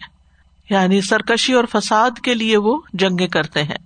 یعنی 0.70 1.02
سرکشی 1.02 1.54
اور 1.54 1.64
فساد 1.72 2.12
کے 2.24 2.34
لیے 2.34 2.58
وہ 2.58 2.82
جنگیں 2.94 3.28
کرتے 3.28 3.64
ہیں۔ 3.64 3.78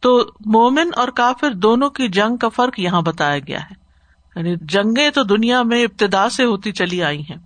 تو 0.00 0.30
مومن 0.46 0.90
اور 0.96 1.08
کافر 1.08 1.50
دونوں 1.50 1.90
کی 1.90 2.08
جنگ 2.08 2.36
کا 2.36 2.48
فرق 2.48 2.80
یہاں 2.80 3.02
بتایا 3.02 3.38
گیا 3.38 3.62
ہے۔ 3.62 3.74
یعنی 4.36 4.54
جنگیں 4.60 5.10
تو 5.10 5.22
دنیا 5.22 5.62
میں 5.62 5.82
ابتدا 5.82 6.28
سے 6.28 6.44
ہوتی 6.44 6.72
چلی 6.72 7.02
آئی 7.02 7.20
ہیں 7.20 7.36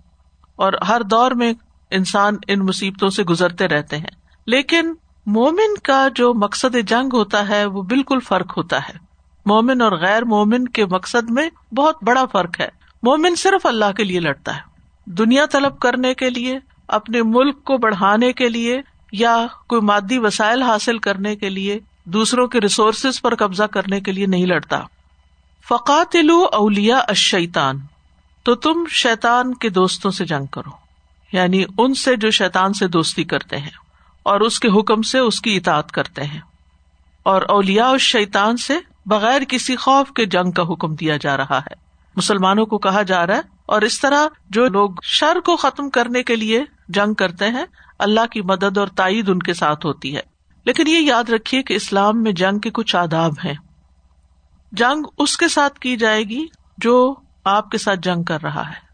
اور 0.55 0.73
ہر 0.73 1.01
دور 1.01 1.31
میں 1.31 1.53
انسان 1.91 2.35
ان 2.47 2.59
مصیبتوں 2.59 3.09
سے 3.09 3.23
گزرتے 3.23 3.67
رہتے 3.67 3.97
ہیں۔ 3.97 4.11
لیکن 4.47 4.93
مومن 5.25 5.77
کا 5.83 6.07
جو 6.15 6.33
مقصد 6.33 6.75
جنگ 6.87 7.09
ہوتا 7.13 7.49
ہے، 7.49 7.65
وہ 7.65 7.81
بالکل 7.81 8.19
فرق 8.19 8.57
ہوتا 8.57 8.77
ہے۔ 8.77 8.93
مومن 9.45 9.81
اور 9.81 9.91
غیر 9.91 10.25
مومن 10.25 10.67
کے 10.67 10.85
مقصد 10.85 11.29
میں 11.29 11.73
بہت 11.73 12.03
بڑا 12.03 12.25
فرق 12.25 12.59
ہے۔ 12.59 12.78
مومن 13.03 13.35
صرف 13.35 13.65
اللہ 13.65 13.91
کے 13.97 14.03
لیے 14.03 14.19
لڑتا 14.19 14.55
ہے۔ 14.55 14.61
دنیا 15.05 15.45
طلب 15.45 15.79
کرنے 15.79 16.13
کے 16.13 16.29
لیے، 16.29 16.59
اپنے 16.87 17.21
ملک 17.23 17.63
کو 17.63 17.77
بڑھانے 17.77 18.33
کے 18.33 18.49
لیے 18.49 18.81
یا 19.11 19.47
کوئی 19.67 19.81
مادی 19.81 20.17
وسائل 20.17 20.61
حاصل 20.61 20.97
کرنے 20.97 21.35
کے 21.35 21.49
لیے 21.49 21.79
دوسروں 22.05 22.47
کے 22.47 22.59
ریسورسز 22.59 23.21
پر 23.21 23.35
قبضہ 23.35 23.63
کرنے 23.63 23.99
کے 23.99 24.11
لیے 24.11 24.25
نہیں 24.25 24.45
لڑتا۔ 24.45 24.81
فقات 25.67 26.15
اولیا 26.51 26.97
اشیتان 26.97 27.79
تو 28.43 28.55
تم 28.55 28.83
شیتان 28.89 29.53
کے 29.53 29.69
دوستوں 29.69 30.11
سے 30.11 30.25
جنگ 30.25 30.45
کرو۔ 30.45 30.69
یعنی 31.31 31.63
ان 31.77 31.93
سے 31.93 32.15
جو 32.15 32.31
شیتان 32.31 32.73
سے 32.73 32.87
دوستی 32.87 33.23
کرتے 33.23 33.57
ہیں 33.57 33.69
اور 34.23 34.39
اس 34.39 34.59
کے 34.59 34.67
حکم 34.67 35.01
سے 35.01 35.19
اس 35.19 35.41
کی 35.41 35.57
اطاعت 35.57 35.91
کرتے 35.91 36.23
ہیں۔ 36.23 36.41
اور 37.23 37.41
اولیا 37.41 37.85
اور 37.85 37.97
شیتان 37.97 38.57
سے 38.57 38.79
بغیر 39.05 39.41
کسی 39.47 39.75
خوف 39.75 40.11
کے 40.11 40.25
جنگ 40.25 40.51
کا 40.51 40.63
حکم 40.63 40.95
دیا 40.95 41.17
جا 41.17 41.37
رہا 41.37 41.59
ہے۔ 41.59 41.88
مسلمانوں 42.19 42.65
کو 42.65 42.77
کہا 42.77 43.01
جا 43.01 43.27
رہا 43.27 43.35
ہے 43.35 43.41
اور 43.65 43.81
اس 43.81 43.99
طرح 43.99 44.27
جو 44.49 44.65
لوگ 44.65 44.89
شر 45.03 45.39
کو 45.45 45.55
ختم 45.55 45.89
کرنے 45.89 46.23
کے 46.23 46.35
لیے 46.35 46.63
جنگ 46.89 47.13
کرتے 47.13 47.47
ہیں، 47.49 47.65
اللہ 47.99 48.25
کی 48.31 48.41
مدد 48.41 48.77
اور 48.77 48.87
تائید 48.87 49.29
ان 49.29 49.39
کے 49.39 49.53
ساتھ 49.53 49.85
ہوتی 49.85 50.15
ہے۔ 50.15 50.21
لیکن 50.65 50.87
یہ 50.87 50.99
یاد 50.99 51.29
رکھیے 51.29 51.63
کہ 51.63 51.73
اسلام 51.73 52.23
میں 52.23 52.31
جنگ 52.31 52.59
کے 52.59 52.69
کچھ 52.69 52.95
آداب 52.95 53.33
ہیں۔ 53.45 53.53
جنگ 54.71 55.03
اس 55.17 55.37
کے 55.37 55.47
ساتھ 55.47 55.79
کی 55.79 55.97
جائے 55.97 56.23
گی 56.23 56.45
جو 56.77 57.15
آپ 57.45 57.71
کے 57.71 57.77
ساتھ 57.77 57.99
جنگ 57.99 58.23
کر 58.23 58.41
رہا 58.43 58.69
ہے۔ 58.69 58.89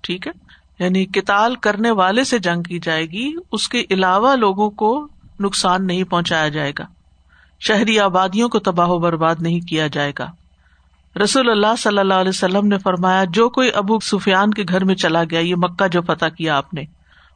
ٹھیک 0.00 0.26
ہے؟ 0.26 0.32
یعنی 0.78 1.04
کتال 1.04 1.54
کرنے 1.54 1.90
والے 1.90 2.24
سے 2.24 2.38
جنگ 2.38 2.62
کی 2.62 2.78
جائے 2.78 3.06
گی، 3.06 3.32
اس 3.52 3.68
کے 3.68 3.84
علاوہ 3.90 4.36
لوگوں 4.36 4.70
کو 4.70 5.08
نقصان 5.40 5.86
نہیں 5.86 6.04
پہنچایا 6.04 6.48
جائے 6.48 6.72
گا۔ 6.78 6.84
شہری 7.60 7.98
آبادیوں 7.98 8.48
کو 8.48 8.58
تباہ 8.58 8.88
و 8.88 8.98
برباد 8.98 9.34
نہیں 9.40 9.60
کیا 9.60 9.86
جائے 9.86 10.12
گا۔ 10.18 10.30
رسول 11.22 11.50
اللہ 11.50 11.76
صلی 11.78 11.98
اللہ 11.98 12.14
علیہ 12.14 12.28
وسلم 12.28 12.66
نے 12.66 12.78
فرمایا، 12.78 13.24
جو 13.24 13.48
کوئی 13.48 13.70
ابو 13.74 13.98
سفیان 14.00 14.50
کے 14.50 14.62
گھر 14.68 14.84
میں 14.84 14.94
چلا 14.94 15.22
گیا، 15.30 15.40
یہ 15.40 15.54
مکہ 15.56 15.88
جو 15.88 16.02
فتح 16.02 16.26
کیا 16.26 16.56
آپ 16.56 16.74
نے، 16.74 16.82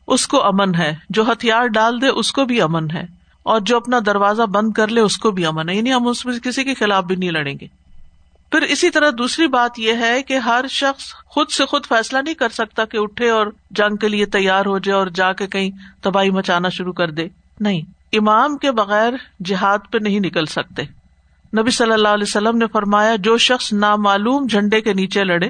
اس 0.06 0.28
کو 0.28 0.44
امن 0.44 0.74
ہے۔ 0.74 0.94
جو 1.10 1.32
ہتھیار 1.32 1.66
ڈال 1.66 2.02
دے، 2.02 2.08
اس 2.08 2.32
کو 2.32 2.44
بھی 2.44 2.60
امن 2.60 2.90
ہے۔ 2.90 3.06
اور 3.42 3.60
جو 3.60 3.76
اپنا 3.76 3.98
دروازہ 4.06 4.42
بند 4.42 4.72
کر 4.72 4.88
لے، 4.88 5.00
اس 5.00 5.18
کو 5.18 5.30
بھی 5.30 5.46
امن 5.46 5.68
ہے۔ 5.68 5.74
یعنی 5.74 5.92
ہم 5.92 6.08
اس 6.08 6.26
میں 6.26 6.38
کسی 6.38 6.64
کے 6.64 6.74
خلاف 6.74 7.04
بھی 7.04 7.16
نہیں 7.16 7.30
لڑیں 7.30 7.54
گے۔ 7.60 7.66
پھر 8.50 8.62
اسی 8.62 8.90
طرح 8.90 9.10
دوسری 9.18 9.46
بات 9.46 9.78
یہ 9.78 9.92
ہے 9.92 10.22
کہ 10.22 10.34
ہر 10.34 10.64
شخص 10.70 11.14
خود 11.14 11.50
سے 11.50 11.66
خود 11.66 11.86
فیصلہ 11.86 12.18
نہیں 12.18 12.34
کر 12.34 12.48
سکتا 12.48 12.84
کہ 12.84 12.98
اٹھے 12.98 13.30
اور 13.30 13.46
جنگ 13.70 13.96
کے 13.96 14.08
لیے 14.08 14.26
تیار 14.26 14.66
ہو 14.66 14.78
جائے 14.78 14.98
اور 14.98 15.06
جا 15.06 15.32
کے 15.32 15.46
کہیں 15.46 15.70
تباہی 16.00 16.30
مچانا 16.30 16.68
شروع 16.68 16.92
کر 16.92 17.10
دے۔ 17.10 17.28
نہیں، 17.60 17.80
امام 18.12 18.56
کے 18.56 18.72
بغیر 18.72 19.12
جہاد 19.44 19.78
پہ 19.90 19.98
نہیں 20.00 20.20
نکل 20.20 20.46
سکتے۔ 20.46 20.99
نبی 21.58 21.70
صلی 21.70 21.92
اللہ 21.92 22.08
علیہ 22.08 22.24
وسلم 22.28 22.56
نے 22.56 22.66
فرمایا، 22.66 23.16
جو 23.16 23.38
شخص 23.38 23.72
نامعلوم 23.72 24.46
جھنڈے 24.46 24.80
کے 24.80 24.92
نیچے 24.92 25.24
لڑے 25.24 25.48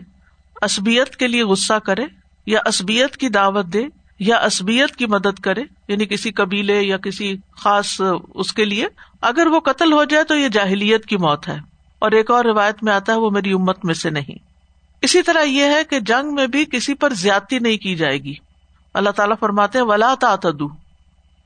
اسبیت 0.62 1.16
کے 1.16 1.28
لیے 1.28 1.44
غصہ 1.44 1.74
کرے، 1.74 2.06
یا 2.46 2.60
اسبیت 2.66 3.16
کی 3.16 3.28
دعوت 3.28 3.66
دے، 3.66 3.84
یا 4.18 4.36
اسبیت 4.36 4.96
کی 4.96 5.06
مدد 5.06 5.40
کرے 5.40 5.62
یعنی 5.88 6.06
کسی 6.06 6.30
قبیلے 6.30 6.82
یا 6.82 6.96
کسی 6.96 7.36
خاص 7.56 8.00
اس 8.34 8.52
کے 8.52 8.64
لیے، 8.64 8.86
اگر 9.20 9.46
وہ 9.46 9.60
قتل 9.60 9.92
ہو 9.92 10.04
جائے 10.04 10.24
تو 10.24 10.36
یہ 10.36 10.48
جاہلیت 10.48 11.06
کی 11.06 11.16
موت 11.16 11.48
ہے۔ 11.48 11.58
اور 11.98 12.10
ایک 12.10 12.30
اور 12.30 12.44
روایت 12.44 12.82
میں 12.82 12.92
آتا 12.92 13.12
ہے، 13.12 13.18
وہ 13.18 13.30
میری 13.30 13.52
امت 13.52 13.84
میں 13.84 13.94
سے 13.94 14.10
نہیں۔ 14.10 14.38
اسی 15.02 15.22
طرح 15.22 15.42
یہ 15.42 15.64
ہے 15.64 15.84
کہ 15.90 16.00
جنگ 16.00 16.34
میں 16.34 16.46
بھی 16.46 16.64
کسی 16.64 16.94
پر 16.94 17.12
زیادتی 17.12 17.58
نہیں 17.58 17.76
کی 17.76 17.94
جائے 17.94 18.18
گی۔ 18.18 18.34
اللہ 18.94 19.10
تعالیٰ 19.10 19.36
فرماتے 19.40 19.80
ولا 19.80 20.14
تعتدو 20.20 20.68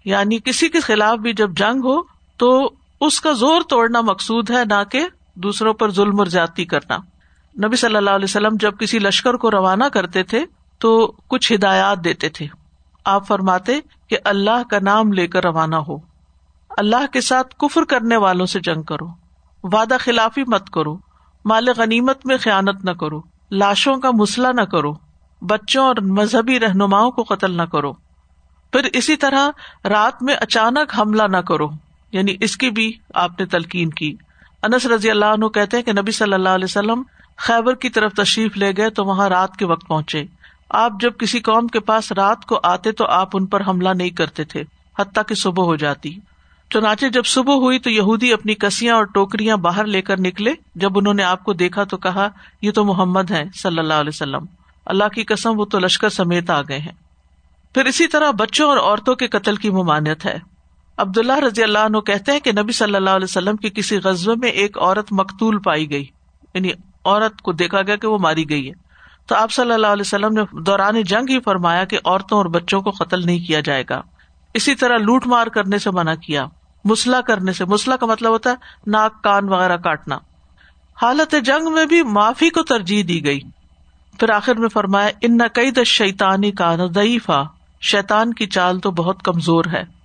یعنی 0.05 0.39
کسی 0.39 0.69
کے 0.69 0.81
خلاف 0.81 1.19
بھی 1.19 1.33
جب 1.33 1.51
جنگ 1.51 1.81
ہو، 1.85 2.03
تو 2.37 2.73
اس 3.07 3.21
کا 3.21 3.33
زور 3.33 3.61
توڑنا 3.69 4.01
مقصود 4.01 4.51
ہے، 4.51 4.65
نہ 4.65 4.85
کہ 4.91 5.07
دوسروں 5.35 5.75
پر 5.75 5.91
ظلم 5.91 6.19
اور 6.19 6.27
زیادتی 6.27 6.65
کرنا۔ 6.65 6.97
نبی 7.67 7.77
صلی 7.77 7.97
اللہ 7.97 8.11
علیہ 8.11 8.25
وسلم 8.25 8.57
جب 8.61 8.79
کسی 8.79 8.99
لشکر 8.99 9.35
کو 9.35 9.51
روانہ 9.51 9.85
کرتے 9.85 10.23
تھے، 10.23 10.45
تو 10.79 11.07
کچھ 11.07 11.53
ہدایات 11.53 12.05
دیتے 12.05 12.29
تھے۔ 12.29 12.47
آپ 13.05 13.27
فرماتے 13.27 13.81
کہ 14.09 14.17
اللہ 14.25 14.63
کا 14.71 14.79
نام 14.83 15.13
لے 15.13 15.27
کر 15.27 15.45
روانہ 15.45 15.77
ہو۔ 15.77 15.97
اللہ 16.71 17.07
کے 17.13 17.21
ساتھ 17.21 17.55
کفر 17.59 17.85
کرنے 17.85 18.17
والوں 18.17 18.47
سے 18.47 18.61
جنگ 18.61 18.83
کرو۔ 18.83 19.07
وعدہ 19.63 19.97
خلافی 20.01 20.43
مت 20.47 20.71
کرو۔ 20.71 20.97
مال 21.45 21.69
غنیمت 21.77 22.27
میں 22.27 22.37
خیانت 22.37 22.85
نہ 22.85 22.91
کرو۔ 22.91 23.21
لاشوں 23.51 23.97
کا 23.97 24.11
مسئلہ 24.11 24.49
نہ 24.49 24.61
کرو۔ 24.61 24.93
بچوں 25.43 25.85
اور 25.85 25.97
مذہبی 25.97 26.61
رہنماؤں 26.61 27.11
کو 27.11 27.23
قتل 27.23 27.57
نہ 27.57 27.63
کرو۔ 27.63 27.93
پھر 28.73 28.89
اسی 28.93 29.17
طرح 29.17 29.51
رات 29.89 30.23
میں 30.23 30.35
اچانک 30.35 30.99
حملہ 30.99 31.23
نہ 31.23 31.37
کرو۔ 31.37 31.69
یعنی 32.15 32.37
اس 32.41 32.57
کی 32.57 32.71
بھی 32.71 32.93
آپ 33.15 33.41
نے 33.41 33.47
تلقین 33.47 33.91
کی۔ 33.91 34.17
انس 34.63 34.87
رضی 34.87 35.11
اللہ 35.11 35.25
عنہ 35.25 35.47
کہتے 35.47 35.77
ہیں 35.77 35.85
کہ 35.85 35.93
نبی 35.93 36.13
صلی 36.13 36.33
اللہ 36.33 36.49
علیہ 36.49 36.65
وسلم 36.65 37.03
خیبر 37.37 37.75
کی 37.75 37.89
طرف 37.89 38.13
تشریف 38.13 38.57
لے 38.57 38.73
گئے 38.77 38.91
تو 38.91 39.05
وہاں 39.05 39.29
رات 39.29 39.57
کے 39.57 39.67
وقت 39.67 39.89
پہنچے۔ 39.89 40.25
آپ 40.69 40.93
جب 41.01 41.13
کسی 41.19 41.41
قوم 41.41 41.67
کے 41.67 41.81
پاس 41.81 42.13
رات 42.13 42.47
کو 42.47 42.61
آتے 42.63 42.93
تو 42.93 43.07
آپ 43.07 43.29
ان 43.35 43.47
پر 43.47 43.63
حملہ 43.67 43.89
نہیں 43.89 44.11
کرتے 44.11 44.45
تھے، 44.45 44.63
حتیٰ 44.99 45.23
کہ 45.29 45.35
صبح 45.35 45.65
ہو 45.65 45.77
جاتی۔ 45.77 46.19
چنانچہ 46.71 47.07
جب 47.07 47.25
صبح 47.25 47.55
ہوئی 47.55 47.79
تو 47.79 47.91
یہودی 47.91 48.33
اپنی 48.33 48.55
کسیاں 48.55 48.95
اور 48.95 49.05
ٹوکریاں 49.05 49.57
باہر 49.57 49.87
لے 49.87 50.03
کر 50.03 50.21
نکلے۔ 50.21 50.55
جب 50.75 50.99
انہوں 50.99 51.15
نے 51.15 51.23
آپ 51.23 51.45
کو 51.45 51.53
دیکھا 51.53 51.85
تو 51.85 51.97
کہا، 51.97 52.29
یہ 52.63 52.71
تو 52.71 52.85
محمد 52.85 53.31
ہے 53.31 53.45
صلی 53.63 53.79
اللہ 53.79 53.95
علیہ 53.95 54.11
وسلم۔ 54.15 54.45
اللہ 54.87 55.09
کی 55.15 55.25
قسم، 55.25 55.59
وہ 55.61 55.65
تو 55.65 55.79
لشکر 55.79 56.09
سمیت 56.09 56.51
آ 56.51 56.63
گئے 56.63 56.79
ہیں۔ 56.79 56.93
پھر 57.75 57.85
اسی 57.85 58.07
طرح 58.07 58.31
بچوں 58.31 58.69
اور 58.69 58.77
عورتوں 58.77 59.15
کے 59.15 59.29
قتل 59.29 59.57
کی 59.57 59.71
ممانت 59.71 60.27
ہے۔ 60.27 60.54
عبد 60.97 61.19
اللہ 61.19 61.39
رضی 61.39 61.63
اللہ 61.63 61.79
عنہ 61.79 61.99
کہتے 61.99 62.33
ہیں 62.33 62.41
کہ 62.41 62.53
نبی 62.53 62.73
صلی 62.73 62.95
اللہ 62.95 63.11
علیہ 63.11 63.25
وسلم 63.25 63.57
کی 63.57 63.71
کسی 63.71 63.97
غزبے 63.97 64.35
میں 64.37 64.49
ایک 64.49 64.79
عورت 64.79 65.13
مقتول 65.13 65.59
پائی 65.59 65.91
گئی۔ 65.91 66.07
یعنی 66.55 66.71
عورت 67.05 67.43
کو 67.43 67.53
دیکھا 67.53 67.83
گیا 67.83 67.97
کہ 67.97 68.09
وہ 68.09 68.19
ماری 68.19 68.51
گئی 68.51 68.69
ہے۔ 68.69 68.73
تو 69.27 69.35
آپ 69.35 69.53
صلی 69.53 69.73
اللہ 69.73 69.87
علیہ 69.87 70.01
وسلم 70.01 70.33
نے 70.33 70.43
دوران 70.61 71.03
جنگ 71.03 71.31
ہی 71.31 71.41
فرمایا 71.41 71.85
کہ 71.85 71.99
عورتوں 72.05 72.39
اور 72.39 72.47
بچوں 72.47 72.81
کو 72.81 72.91
قتل 72.91 73.27
نہیں 73.27 73.39
کیا 73.39 73.61
جائے 73.61 73.85
گا۔ 73.91 74.03
اسی 74.55 74.75
طرح 74.75 74.97
لوٹ 74.97 75.27
مار 75.27 75.47
کرنے 75.47 75.79
سے 75.79 75.91
منع 75.91 76.15
کیا، 76.15 76.47
مسلح 76.85 77.21
کرنے 77.21 77.53
سے۔ 77.53 77.65
مسلح 77.65 77.95
کا 77.95 78.07
مطلب 78.07 78.31
ہوتا 78.31 78.51
ہے 78.51 78.55
ناک، 78.87 79.23
کان 79.23 79.49
وغیرہ 79.49 79.77
کاٹنا۔ 79.77 80.19
حالت 81.03 81.35
جنگ 81.45 81.73
میں 81.73 81.87
بھی 81.87 82.03
معافی 82.03 82.51
کو 82.51 82.63
ترجیح 82.63 83.03
دی 83.09 83.25
گئی۔ 83.25 83.41
پھر 84.21 84.31
آخر 84.31 84.55
میں 84.55 84.69
فرمایا، 84.69 85.11
ان 85.21 85.37
نقید 85.37 85.85
شیتانی 85.85 86.51
کا 86.51 86.77
ضعیفہ 86.95 87.45
شیتان 87.81 88.35
کی 88.35 88.47
چال 88.47 88.81
تو 88.81 88.91
بہت 88.91 89.23
کمزور 89.23 89.65
ہے۔ 89.73 90.04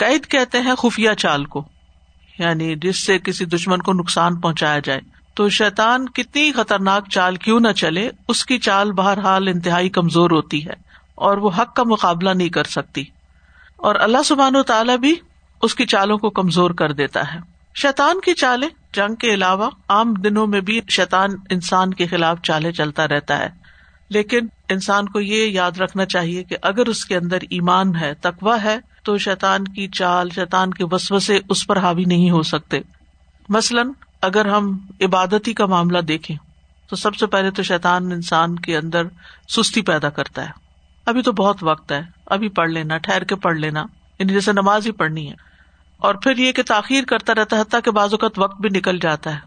قید 0.00 0.26
کہتے 0.26 0.60
ہیں 0.60 0.74
خفیہ 0.74 1.10
چال 1.18 1.44
کو 1.44 1.68
یعنی 2.38 2.74
جس 2.76 3.06
سے 3.06 3.18
کسی 3.18 3.44
دشمن 3.44 3.78
کو 3.78 3.92
نقصان 3.92 4.40
پہنچایا 4.40 4.78
جائے۔ 4.78 5.00
تو 5.34 5.48
شیتان 5.48 6.08
کتنی 6.08 6.52
خطرناک 6.52 7.08
چال 7.10 7.36
کیوں 7.36 7.60
نہ 7.60 7.72
چلے، 7.72 8.10
اس 8.28 8.44
کی 8.44 8.58
چال 8.58 8.92
بہرحال 8.92 9.48
انتہائی 9.48 9.88
کمزور 9.88 10.30
ہوتی 10.30 10.66
ہے 10.66 10.72
اور 11.14 11.36
وہ 11.36 11.50
حق 11.58 11.76
کا 11.76 11.82
مقابلہ 11.82 12.30
نہیں 12.30 12.48
کر 12.48 12.64
سکتی۔ 12.64 13.04
اور 13.76 13.94
اللہ 13.94 14.22
سبحان 14.24 14.56
و 14.56 14.62
تعالیٰ 14.62 14.98
بھی 14.98 15.14
اس 15.62 15.74
کی 15.74 15.86
چالوں 15.86 16.18
کو 16.18 16.30
کمزور 16.30 16.70
کر 16.70 16.92
دیتا 16.92 17.34
ہے۔ 17.34 17.40
شیتان 17.74 18.20
کی 18.20 18.34
چالیں، 18.34 18.68
جنگ 18.92 19.14
کے 19.14 19.34
علاوہ 19.34 19.70
عام 19.88 20.14
دنوں 20.14 20.46
میں 20.46 20.60
بھی 20.60 20.80
شیتان 20.90 21.30
انسان 21.50 21.94
کے 21.94 22.06
خلاف 22.06 22.38
چالیں 22.42 22.72
چلتا 22.72 23.08
رہتا 23.08 23.38
ہے۔ 23.38 23.48
لیکن 24.08 24.40
انسان 24.68 25.08
کو 25.08 25.20
یہ 25.20 25.46
یاد 25.46 25.72
رکھنا 25.72 26.04
چاہیے 26.04 26.44
کہ 26.44 26.56
اگر 26.62 26.86
اس 26.86 27.04
کے 27.04 27.16
اندر 27.16 27.38
ایمان 27.50 27.96
ہے 27.96 28.14
تقوا 28.14 28.62
ہے 28.62 28.89
تو 29.02 29.18
شیتان 29.18 29.64
کی 29.64 29.88
چال 29.88 30.30
شیتان 30.30 30.70
کے 30.70 30.84
وسو 30.90 31.18
سے 31.18 31.40
اس 31.48 31.66
پر 31.66 31.76
حاوی 31.76 32.04
نہیں 32.04 32.30
ہو 32.30 32.42
سکتے۔ 32.42 32.80
مثلاً 33.48 33.90
اگر 34.22 34.46
ہم 34.46 34.78
عبادتی 35.00 35.52
کا 35.52 35.66
معاملہ 35.66 35.98
دیکھیں، 35.98 36.36
تو 36.88 36.96
سب 36.96 37.14
سے 37.14 37.26
پہلے 37.26 37.50
تو 37.50 37.62
شیطان 37.62 38.12
انسان 38.12 38.56
کے 38.56 38.76
اندر 38.76 39.02
سستی 39.56 39.82
پیدا 39.82 40.10
کرتا 40.10 40.44
ہے۔ 40.44 40.50
ابھی 41.06 41.22
تو 41.22 41.32
بہت 41.32 41.56
وقت 41.62 41.92
ہے، 41.92 42.02
ابھی 42.26 42.48
پڑھ 42.48 42.70
لینا، 42.70 42.98
ٹھہر 42.98 43.24
کے 43.24 43.36
پڑھ 43.36 43.56
لینا 43.56 43.84
یعنی 44.18 44.32
جیسے 44.32 44.52
نماز 44.52 44.86
ہی 44.86 44.92
پڑھنی 44.92 45.30
ہے۔ 45.30 45.34
اور 45.98 46.14
پھر 46.14 46.36
یہ 46.36 46.52
کہ 46.52 46.62
تاخیر 46.62 47.04
کرتا 47.04 47.34
رہتا 47.34 47.56
ہے، 47.56 47.60
حتیٰ 47.60 47.80
کہ 47.84 47.90
بعض 47.90 48.08
اوقات 48.12 48.38
وقت 48.38 48.60
بھی 48.60 48.68
نکل 48.68 48.98
جاتا 48.98 49.34
ہے۔ 49.34 49.38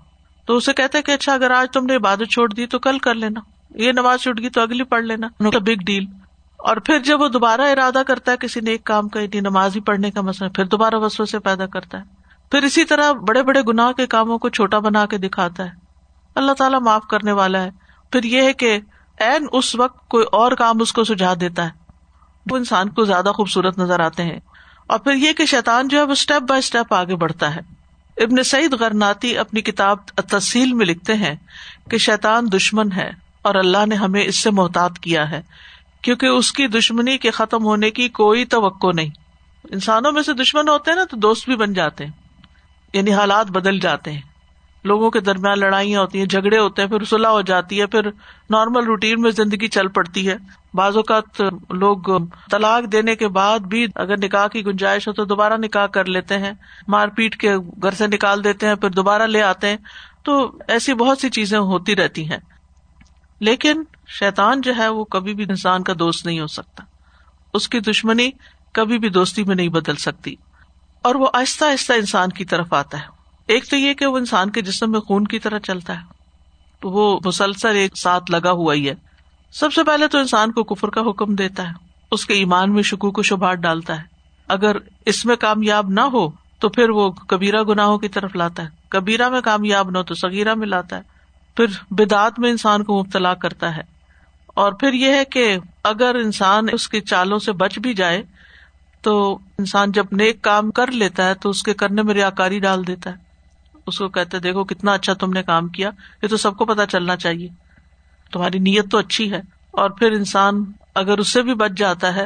تو 0.46 0.58
اسے 0.58 0.74
کہتے 0.74 1.02
کہ 1.02 1.12
اچھا 1.12 1.34
اگر 1.34 1.52
آج 1.52 1.68
تم 1.74 1.86
نے 1.86 1.96
عبادت 1.96 2.32
چھوڑ 2.32 2.54
دی 2.54 2.66
تو 2.66 2.80
کل 2.80 3.00
کر 3.00 3.16
لینا۔ 3.16 3.40
یہ 3.76 3.92
نماز 3.92 4.20
چھوٹ 4.22 4.40
گئی 4.42 4.50
تو 4.50 4.62
اگلی 4.62 4.84
پڑھ 4.84 5.04
لینا۔ 5.04 5.28
Big 5.40 5.84
deal. 5.86 6.23
اور 6.64 6.78
پھر 6.78 7.00
جب 7.00 7.22
وہ 7.22 7.28
دوبارہ 7.28 7.62
ارادہ 7.62 8.02
کرتا 8.08 8.32
ہے 8.32 8.38
کسی 8.38 8.60
نے 8.60 8.72
ایک 8.72 8.84
کام 8.84 9.10
کا 9.10 9.20
یعنی 9.20 9.40
نماز 9.40 9.76
ہی 9.76 9.82
پڑھنے 9.82 10.12
کا 10.12 10.22
مسئلہ، 10.22 10.50
پھر 10.50 10.66
دوبارہ 10.66 10.96
وسو 10.96 11.26
سے 11.26 11.40
پیدا 11.40 11.66
کرتا 11.66 11.98
ہے۔ 11.98 12.04
پھر 12.52 12.64
اسی 12.64 12.84
طرح 12.84 13.12
بڑے 13.12 13.44
بڑے 13.44 13.62
گناہ 13.68 13.92
کے 13.92 14.08
کاموں 14.08 14.38
کو 14.38 14.50
چھوٹا 14.50 14.80
بنا 14.80 15.06
کے 15.06 15.18
دکھاتا 15.18 15.66
ہے۔ 15.66 15.70
اللہ 16.36 16.52
تعالیٰ 16.52 16.82
معاف 16.82 17.02
کرنے 17.10 17.32
والا 17.32 17.64
ہے۔ 17.64 17.70
پھر 18.12 18.24
یہ 18.24 18.42
ہے 18.42 18.54
کہ 18.54 18.80
این 19.20 19.48
اس 19.52 19.76
وقت 19.76 20.10
کوئی 20.10 20.26
اور 20.32 20.52
کام 20.52 20.82
اس 20.82 20.94
کو 20.94 21.04
سجھا 21.04 21.34
دیتا 21.40 21.66
ہے۔ 21.66 21.70
وہ 22.52 22.58
انسان 22.58 22.90
کو 22.90 23.06
زیادہ 23.06 23.32
خوبصورت 23.36 23.80
نظر 23.80 24.00
آتے 24.00 24.24
ہیں۔ 24.24 24.40
اور 24.88 25.00
پھر 25.00 25.14
یہ 25.14 25.34
کہ 25.34 25.46
شیطان 25.46 25.88
جو 25.88 25.98
ہے 25.98 26.04
وہ 26.04 26.12
اسٹیپ 26.12 26.42
بائی 26.42 26.60
اسٹیپ 26.60 26.94
آگے 26.94 27.16
بڑھتا 27.16 27.56
ہے۔ 27.56 27.62
ابن 28.18 28.44
سعید 28.44 28.74
غرناتی 28.74 29.38
اپنی 29.38 29.62
کتاب 29.62 29.98
تحصیل 30.08 30.74
میں 30.74 30.86
لکھتے 30.86 31.14
ہیں 31.14 31.36
کہ 31.90 31.98
شیطان 31.98 32.46
دشمن 32.54 32.92
ہے 32.92 33.12
اور 33.42 33.56
اللہ 33.56 33.86
نے 33.86 33.96
ہمیں 33.96 34.24
اس 34.24 34.44
سے 34.44 34.52
محتاط 34.52 35.00
کیا 35.00 35.32
ہے۔ 35.32 35.42
کیونکہ 36.04 36.26
اس 36.26 36.52
کی 36.52 36.68
دشمنی 36.68 37.18
کے 37.18 37.32
ختم 37.32 37.64
ہونے 37.64 37.92
کی 37.92 38.10
کوئی 38.10 38.46
توقع 38.46 38.88
نہیں۔ 38.96 39.10
انسانوں 39.72 40.12
میں 40.12 40.22
سے 40.22 40.34
دشمن 40.34 40.70
ہوتے 40.70 40.92
ہیں 40.92 40.98
نا 40.98 41.04
تو 41.04 41.18
دوست 41.18 41.46
بھی 41.46 41.56
بن 41.56 41.74
جاتے 41.74 42.06
ہیں 42.06 42.12
یعنی 42.94 43.14
حالات 43.14 43.52
بدل 43.52 43.80
جاتے 43.80 44.12
ہیں۔ 44.12 44.22
لوگوں 44.84 45.12
کے 45.12 45.20
درمیان 45.20 45.60
لڑائیاں 45.60 46.02
ہوتی 46.02 46.20
ہیں، 46.20 46.26
جھگڑے 46.26 46.60
ہوتے 46.60 46.82
ہیں، 46.82 46.90
پھر 46.90 47.04
صلاح 47.04 47.32
ہو 47.32 47.42
جاتی 47.42 47.82
ہے، 47.82 47.86
پھر 47.86 48.12
نارمل 48.50 48.84
روٹین 48.84 49.22
میں 49.22 49.32
زندگی 49.32 49.68
چل 49.68 49.88
پڑتی 49.88 50.30
ہے۔ 50.30 50.36
بعض 50.74 50.96
اوقات 50.96 51.42
لوگ 51.70 52.26
طلاق 52.52 52.92
دینے 52.92 53.16
کے 53.16 53.28
بعد 53.28 53.60
بھی 53.60 53.88
اگر 53.96 54.18
نکاح 54.18 54.48
کی 54.48 54.66
گنجائش 54.66 55.08
ہو 55.08 55.14
تو 55.14 55.26
دوبارہ 55.26 55.54
نکاح 55.58 55.86
کر 55.86 56.06
لیتے 56.06 56.38
ہیں۔ 56.38 56.52
مار 56.88 57.08
پیٹ 57.08 57.36
کے 57.36 57.58
گھر 57.58 57.92
سے 57.92 58.08
نکال 58.08 58.44
دیتے 58.44 58.68
ہیں، 58.68 58.76
پھر 58.76 58.90
دوبارہ 58.90 59.24
لے 59.24 59.42
آتے 59.42 59.68
ہیں۔ 59.68 59.78
تو 60.24 60.58
ایسی 60.68 60.94
بہت 60.94 61.18
سی 61.18 61.30
چیزیں 61.30 61.60
ہوتی 61.60 61.96
رہتی 61.96 62.30
ہیں۔ 62.30 62.40
لیکن 63.40 63.84
شیتان 64.08 64.62
جو 64.62 64.74
ہے 64.78 64.88
وہ 64.88 65.04
کبھی 65.04 65.34
بھی 65.34 65.44
انسان 65.44 65.84
کا 65.84 65.94
دوست 66.00 66.26
نہیں 66.26 66.40
ہو 66.40 66.48
سکتا۔ 66.48 66.84
اس 67.54 67.70
کی 67.70 67.80
دشمنی 67.80 68.30
کبھی 68.74 69.00
بھی 69.00 69.10
دوستی 69.10 69.44
میں 69.44 69.56
نہیں 69.56 69.68
بدل 69.68 69.96
سکتی۔ 69.96 70.36
اور 71.02 71.16
وہ 71.16 71.28
آہستہ 71.34 71.66
آہستہ 71.66 71.94
انسان 71.94 72.30
کی 72.30 72.46
طرف 72.46 72.74
آتا 72.74 72.98
ہے۔ 72.98 73.06
ایک 73.48 73.70
تو 73.70 73.76
یہ 73.76 73.94
کہ 73.94 74.06
وہ 74.06 74.18
انسان 74.18 74.50
کے 74.50 74.62
جسم 74.62 74.92
میں 74.92 75.00
خون 75.00 75.24
کی 75.24 75.40
طرح 75.40 75.60
چلتا 75.60 76.00
ہے۔ 76.00 76.06
تو 76.80 76.90
وہ 76.90 77.20
مسلسل 77.26 77.76
ایک 77.76 77.98
ساتھ 77.98 78.32
لگا 78.32 78.52
ہوا 78.52 78.74
ہی 78.74 78.90
ہے۔ 78.90 78.94
سب 79.52 79.74
سے 79.74 79.84
پہلے 79.84 80.08
تو 80.08 80.18
انسان 80.18 80.52
کو 80.52 80.64
کفر 80.64 80.90
کا 80.90 81.02
حکم 81.02 81.36
دیتا 81.36 81.68
ہے۔ 81.68 81.74
اس 82.12 82.26
کے 82.26 82.34
ایمان 82.34 82.74
میں 82.74 82.84
شکو 82.84 83.12
کو 83.12 83.24
شبہات 83.24 83.58
ڈالتا 83.58 83.98
ہے۔ 83.98 84.04
اگر 84.48 84.76
اس 85.06 85.26
میں 85.26 85.36
کامیاب 85.36 85.90
نہ 85.90 86.02
ہو 86.02 86.30
تو 86.60 86.70
پھر 86.70 86.90
وہ 86.90 87.12
کبیرا 87.12 87.64
گناہوں 87.64 87.98
کی 87.98 88.08
طرف 88.08 88.36
لاتا 88.36 88.64
ہے۔ 88.64 88.68
کبیرا 88.90 89.30
میں 89.30 89.42
کامیاب 89.42 89.90
نہ 89.90 89.98
ہو 89.98 90.04
تو 90.04 90.16
سگیرا 90.16 90.54
میں 90.54 90.68
لاتا 90.68 90.98
ہے۔ 90.98 91.02
پھر 91.56 91.66
بدعت 91.90 92.40
میں 92.40 92.50
انسان 92.50 92.84
کو 92.84 93.04
مبتلا 93.04 93.34
کرتا 93.34 93.78
ہے۔ 93.78 93.93
اور 94.54 94.74
پھر 94.74 94.94
یہ 94.94 95.10
ہے 95.10 95.26
کہ 95.26 95.58
اگر 95.84 96.16
انسان 96.16 96.66
اس 96.72 96.90
کی 96.90 97.02
چالوں 97.02 97.40
سے 97.40 97.52
بچ 97.52 97.80
بھی 97.80 97.94
جائے، 97.94 98.24
تو 99.02 99.40
انسان 99.58 99.92
جب 99.92 100.06
نیک 100.12 100.42
کام 100.42 100.72
کر 100.72 100.92
لیتا 100.92 101.28
ہے 101.28 101.34
تو 101.34 101.50
اس 101.50 101.64
کے 101.64 101.74
کرنے 101.74 102.02
میں 102.02 102.14
ریاکاری 102.14 102.60
ڈال 102.60 102.88
دیتا 102.88 103.10
ہے۔ 103.10 103.16
اس 103.88 103.98
کو 103.98 104.08
کہتے 104.08 104.40
دیکھو 104.40 104.64
کتنا 104.64 104.94
اچھا 104.94 105.14
تم 105.14 105.34
نے 105.34 105.44
کام 105.44 105.68
کیا، 105.68 105.90
یہ 106.24 106.28
تو 106.28 106.38
سب 106.38 106.58
کو 106.58 106.66
پتا 106.66 106.86
چلنا 106.86 107.16
چاہیے۔ 107.16 107.48
تمہاری 108.32 108.60
نیت 108.60 108.92
تو 108.92 108.98
اچھی 108.98 109.32
ہے۔ 109.32 109.42
اور 109.72 109.90
پھر 109.90 110.12
انسان 110.12 110.64
اگر 110.96 111.18
اس 111.18 111.28
سے 111.34 111.42
بھی 111.42 111.54
بچ 111.54 111.72
جاتا 111.78 112.16
ہے، 112.16 112.26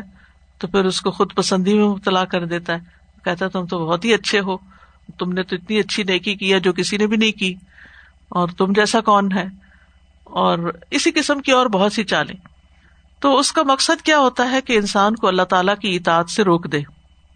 تو 0.58 0.68
پھر 0.68 0.86
اس 0.86 1.02
کو 1.02 1.12
خود 1.12 1.34
پسندی 1.36 1.74
میں 1.74 1.88
مبتلا 1.88 2.26
کر 2.26 2.46
دیتا 2.46 2.74
ہے۔ 2.74 2.80
کہتا 3.26 3.48
تم 3.48 3.66
تو 3.66 3.88
بہت 3.88 4.06
ہی 4.06 4.14
اچھے 4.14 4.40
ہو۔ 4.40 4.58
تم 5.20 5.32
نے 5.32 5.44
تو 5.44 5.56
اتنی 5.56 5.80
اچھی 5.80 6.04
نیکی 6.04 6.36
کی 6.36 6.54
ہے 6.54 6.60
جو 6.60 6.74
کسی 6.74 6.98
نے 6.98 7.08
بھی 7.08 7.18
نہیں 7.18 7.32
کی۔ 7.32 7.54
اور 8.30 8.48
تم 8.58 8.74
جیسا 8.74 9.02
کون 9.02 9.32
ہے؟ 9.32 9.67
اور 10.32 10.74
اسی 10.92 11.12
قسم 11.12 11.40
کی 11.40 11.52
اور 11.52 11.66
بہت 11.66 11.94
سی 11.94 12.04
چالیں۔ 12.04 12.36
تو 13.20 13.38
اس 13.38 13.52
کا 13.52 13.64
مقصد 13.64 14.02
کیا 14.02 14.20
ہوتا 14.20 14.52
ہے 14.52 14.62
کہ 14.62 14.74
انسان 14.74 15.16
کو 15.16 15.28
اللہ 15.28 15.42
تعالیٰ 15.42 15.76
کی 15.76 15.96
اطاعت 15.96 16.30
سے 16.30 16.44
روک 16.44 16.72
دے۔ 16.72 16.80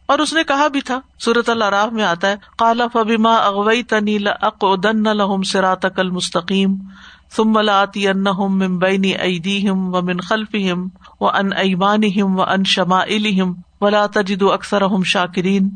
اور 0.05 0.19
اس 0.19 0.33
نے 0.33 0.43
کہا 0.43 0.67
بھی 0.67 0.81
تھا 0.81 0.99
سورت 1.19 1.49
اللہ 1.49 1.65
راہ 1.65 1.85
میں 1.85 2.03
آتا 2.03 2.29
ہے 2.29 2.35
کالا 2.57 2.87
فبیما 2.93 3.33
اغوئی 3.33 3.83
تنیل 3.83 4.27
اقدن 4.41 5.03
لہم 5.03 5.43
سرات 5.43 5.99
مستقیم 5.99 6.75
ثم 7.35 7.59
لاتی 7.59 8.07
انہم 8.07 8.57
من 8.57 8.77
بین 8.77 9.01
ایدیہم 9.19 9.95
و 9.95 10.01
من 10.01 10.17
خلفہم 10.17 10.87
و 11.19 11.29
ان 11.29 11.53
ایمانہم 11.53 12.39
و 12.39 12.43
ان 12.43 12.63
شمائلہم 12.63 13.53
ولا 13.81 14.05
تجد 14.05 14.43
اکثرہم 14.51 15.03
شاکرین۔ 15.03 15.69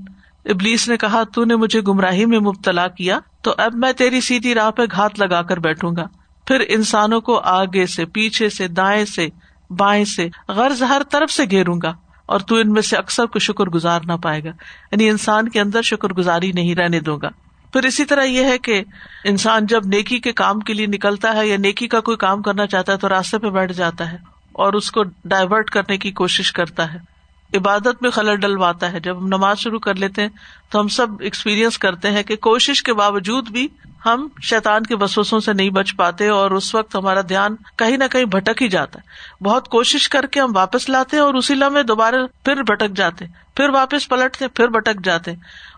ابلیس 0.46 0.90
نے 0.90 0.98
کہا، 0.98 1.24
تو 1.24 1.46
نے 1.46 1.56
مجھے 1.56 1.82
گمراہی 1.88 2.26
میں 2.26 2.40
مبتلا 2.40 2.88
کیا، 2.88 3.20
تو 3.42 3.54
اب 3.58 3.74
میں 3.74 3.94
تیری 3.94 4.22
سیدھی 4.22 4.54
راہ 4.54 4.72
پہ 4.72 4.82
گھات 4.92 5.20
لگا 5.20 5.42
کر 5.42 5.60
بیٹھوں 5.60 5.96
گا۔ 5.96 6.08
پھر 6.48 6.64
انسانوں 6.68 7.22
کو 7.22 7.40
آگے 7.40 7.86
سے، 7.86 8.06
پیچھے 8.06 8.50
سے، 8.50 8.68
دائیں 8.68 9.06
سے، 9.06 9.28
بائیں 9.70 10.06
سے، 10.06 10.30
غرض 10.48 10.84
ہر 10.84 11.02
طرف 11.12 11.32
سے 11.32 11.44
گھیروں 11.52 11.82
گا 11.84 11.94
اور 12.26 12.40
تو 12.40 12.56
ان 12.56 12.74
میں 12.74 12.82
سے 12.82 12.98
اکثر 12.98 13.26
کو 13.26 13.40
شکر 13.40 13.66
گزار 13.66 14.00
نہ 14.06 14.14
پائے 14.14 14.44
گا۔ 14.44 14.50
یعنی 14.92 15.10
انسان 15.10 15.50
کے 15.50 15.62
اندر 15.62 15.82
شکر 15.82 16.10
گزاری 16.10 16.52
نہیں 16.52 16.76
رہنے 16.76 17.00
دوں 17.00 17.18
گا۔ 17.22 17.30
پھر 17.74 17.84
اسی 17.84 18.06
طرح 18.06 18.24
یہ 18.24 18.44
ہے 18.44 18.58
کہ 18.58 18.84
انسان 19.24 19.66
جب 19.66 19.82
نیکی 19.86 20.20
کے 20.20 20.32
کام 20.32 20.60
کے 20.60 20.74
لیے 20.74 20.86
نکلتا 20.86 21.36
ہے 21.36 21.48
یا 21.48 21.58
نیکی 21.58 21.88
کا 21.88 22.00
کوئی 22.00 22.18
کام 22.18 22.42
کرنا 22.42 22.68
چاہتا 22.68 22.92
ہے 22.92 22.98
تو 22.98 23.10
راستے 23.10 23.38
پہ 23.38 23.50
بیٹھ 23.50 23.74
جاتا 23.74 24.12
ہے 24.12 24.18
اور 24.52 24.74
اس 24.74 24.92
کو 24.92 25.04
ڈائیورٹ 25.26 25.70
کرنے 25.70 25.98
کی 25.98 26.12
کوشش 26.12 26.52
کرتا 26.52 26.94
ہے۔ 26.94 27.15
عبادت 27.54 28.02
میں 28.02 28.10
خلر 28.10 28.36
ڈلواتا 28.36 28.94
ہے۔ 28.94 29.00
جب 29.00 29.18
ہم 29.18 29.28
نماز 29.28 29.58
شروع 29.58 29.80
کر 29.80 29.96
لیتے 29.96 30.22
ہیں 30.22 30.30
تو 30.70 30.80
ہم 30.80 30.88
سب 30.88 31.08
ایکسپیرئنس 31.20 31.78
کرتے 31.78 32.12
ہیں 32.12 32.24
کہ 32.24 32.36
کوشش 32.36 32.84
کے 32.84 32.94
باوجود 32.94 33.50
بھی 33.50 33.68
ہم 34.06 34.28
شیتان 34.42 34.84
کے 34.84 34.96
بسوسوں 34.96 35.40
سے 35.40 35.54
نہیں 35.54 35.70
بچ 35.70 35.96
پاتے 35.96 36.28
اور 36.28 36.52
اس 36.52 36.76
وقت 36.76 36.96
ہمارا 36.96 37.22
دھیان 37.22 37.56
کہیں 37.76 37.98
نہ 37.98 38.04
کہیں 38.12 38.26
بھٹک 38.26 38.62
ہی 38.62 38.68
جاتا 38.68 39.00
ہے۔ 39.00 39.44
بہت 39.44 39.68
کوشش 39.68 40.10
کر 40.10 40.26
کے 40.26 40.40
ہم 40.40 40.52
واپس 40.56 40.90
لاتے 40.90 41.18
اور 41.18 41.34
اسی 41.34 41.56
لمحے 41.56 41.84
دوبارہ 41.84 42.16
پھر 42.46 42.64
بھٹک 42.64 42.90
جاتے 42.96 43.26
پھر 43.56 43.70
واپس 43.70 44.10
پلٹتے 44.10 44.48
پھر 44.48 44.68
بھٹک 44.68 45.06
جاتے 45.06 45.32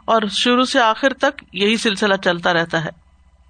اور 0.05 0.21
شروع 0.31 0.65
سے 0.65 0.79
آخر 0.79 1.13
تک 1.13 1.43
یہی 1.53 1.77
سلسلہ 1.77 2.15
چلتا 2.23 2.53
رہتا 2.53 2.85
ہے۔ 2.85 2.89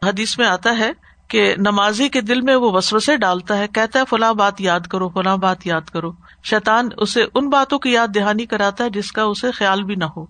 حدیث 0.03 0.37
میں 0.37 0.47
آتا 0.47 0.77
ہے 0.77 0.91
کہ 1.27 1.55
نمازی 1.57 2.09
کے 2.09 2.21
دل 2.21 2.41
میں 2.41 2.55
وہ 2.55 2.71
وسو 2.71 2.99
سے 2.99 3.17
ڈالتا 3.17 3.57
ہے، 3.57 3.67
کہتا 3.67 3.99
ہے، 3.99 4.03
فلاں 4.09 4.33
بات 4.33 4.61
یاد 4.61 4.79
کرو، 4.79 5.09
فلاں 5.09 5.37
بات 5.37 5.67
یاد 5.67 5.81
کرو۔ 5.81 6.11
شیتان 6.43 6.89
اسے 6.97 7.25
ان 7.35 7.49
باتوں 7.49 7.79
کی 7.79 7.91
یاد 7.91 8.07
دہانی 8.15 8.45
کراتا 8.45 8.83
ہے 8.83 8.89
جس 8.89 9.11
کا 9.11 9.21
اسے 9.21 9.51
خیال 9.51 9.83
بھی 9.83 9.95
نہ 9.95 10.05
ہو۔ 10.05 10.23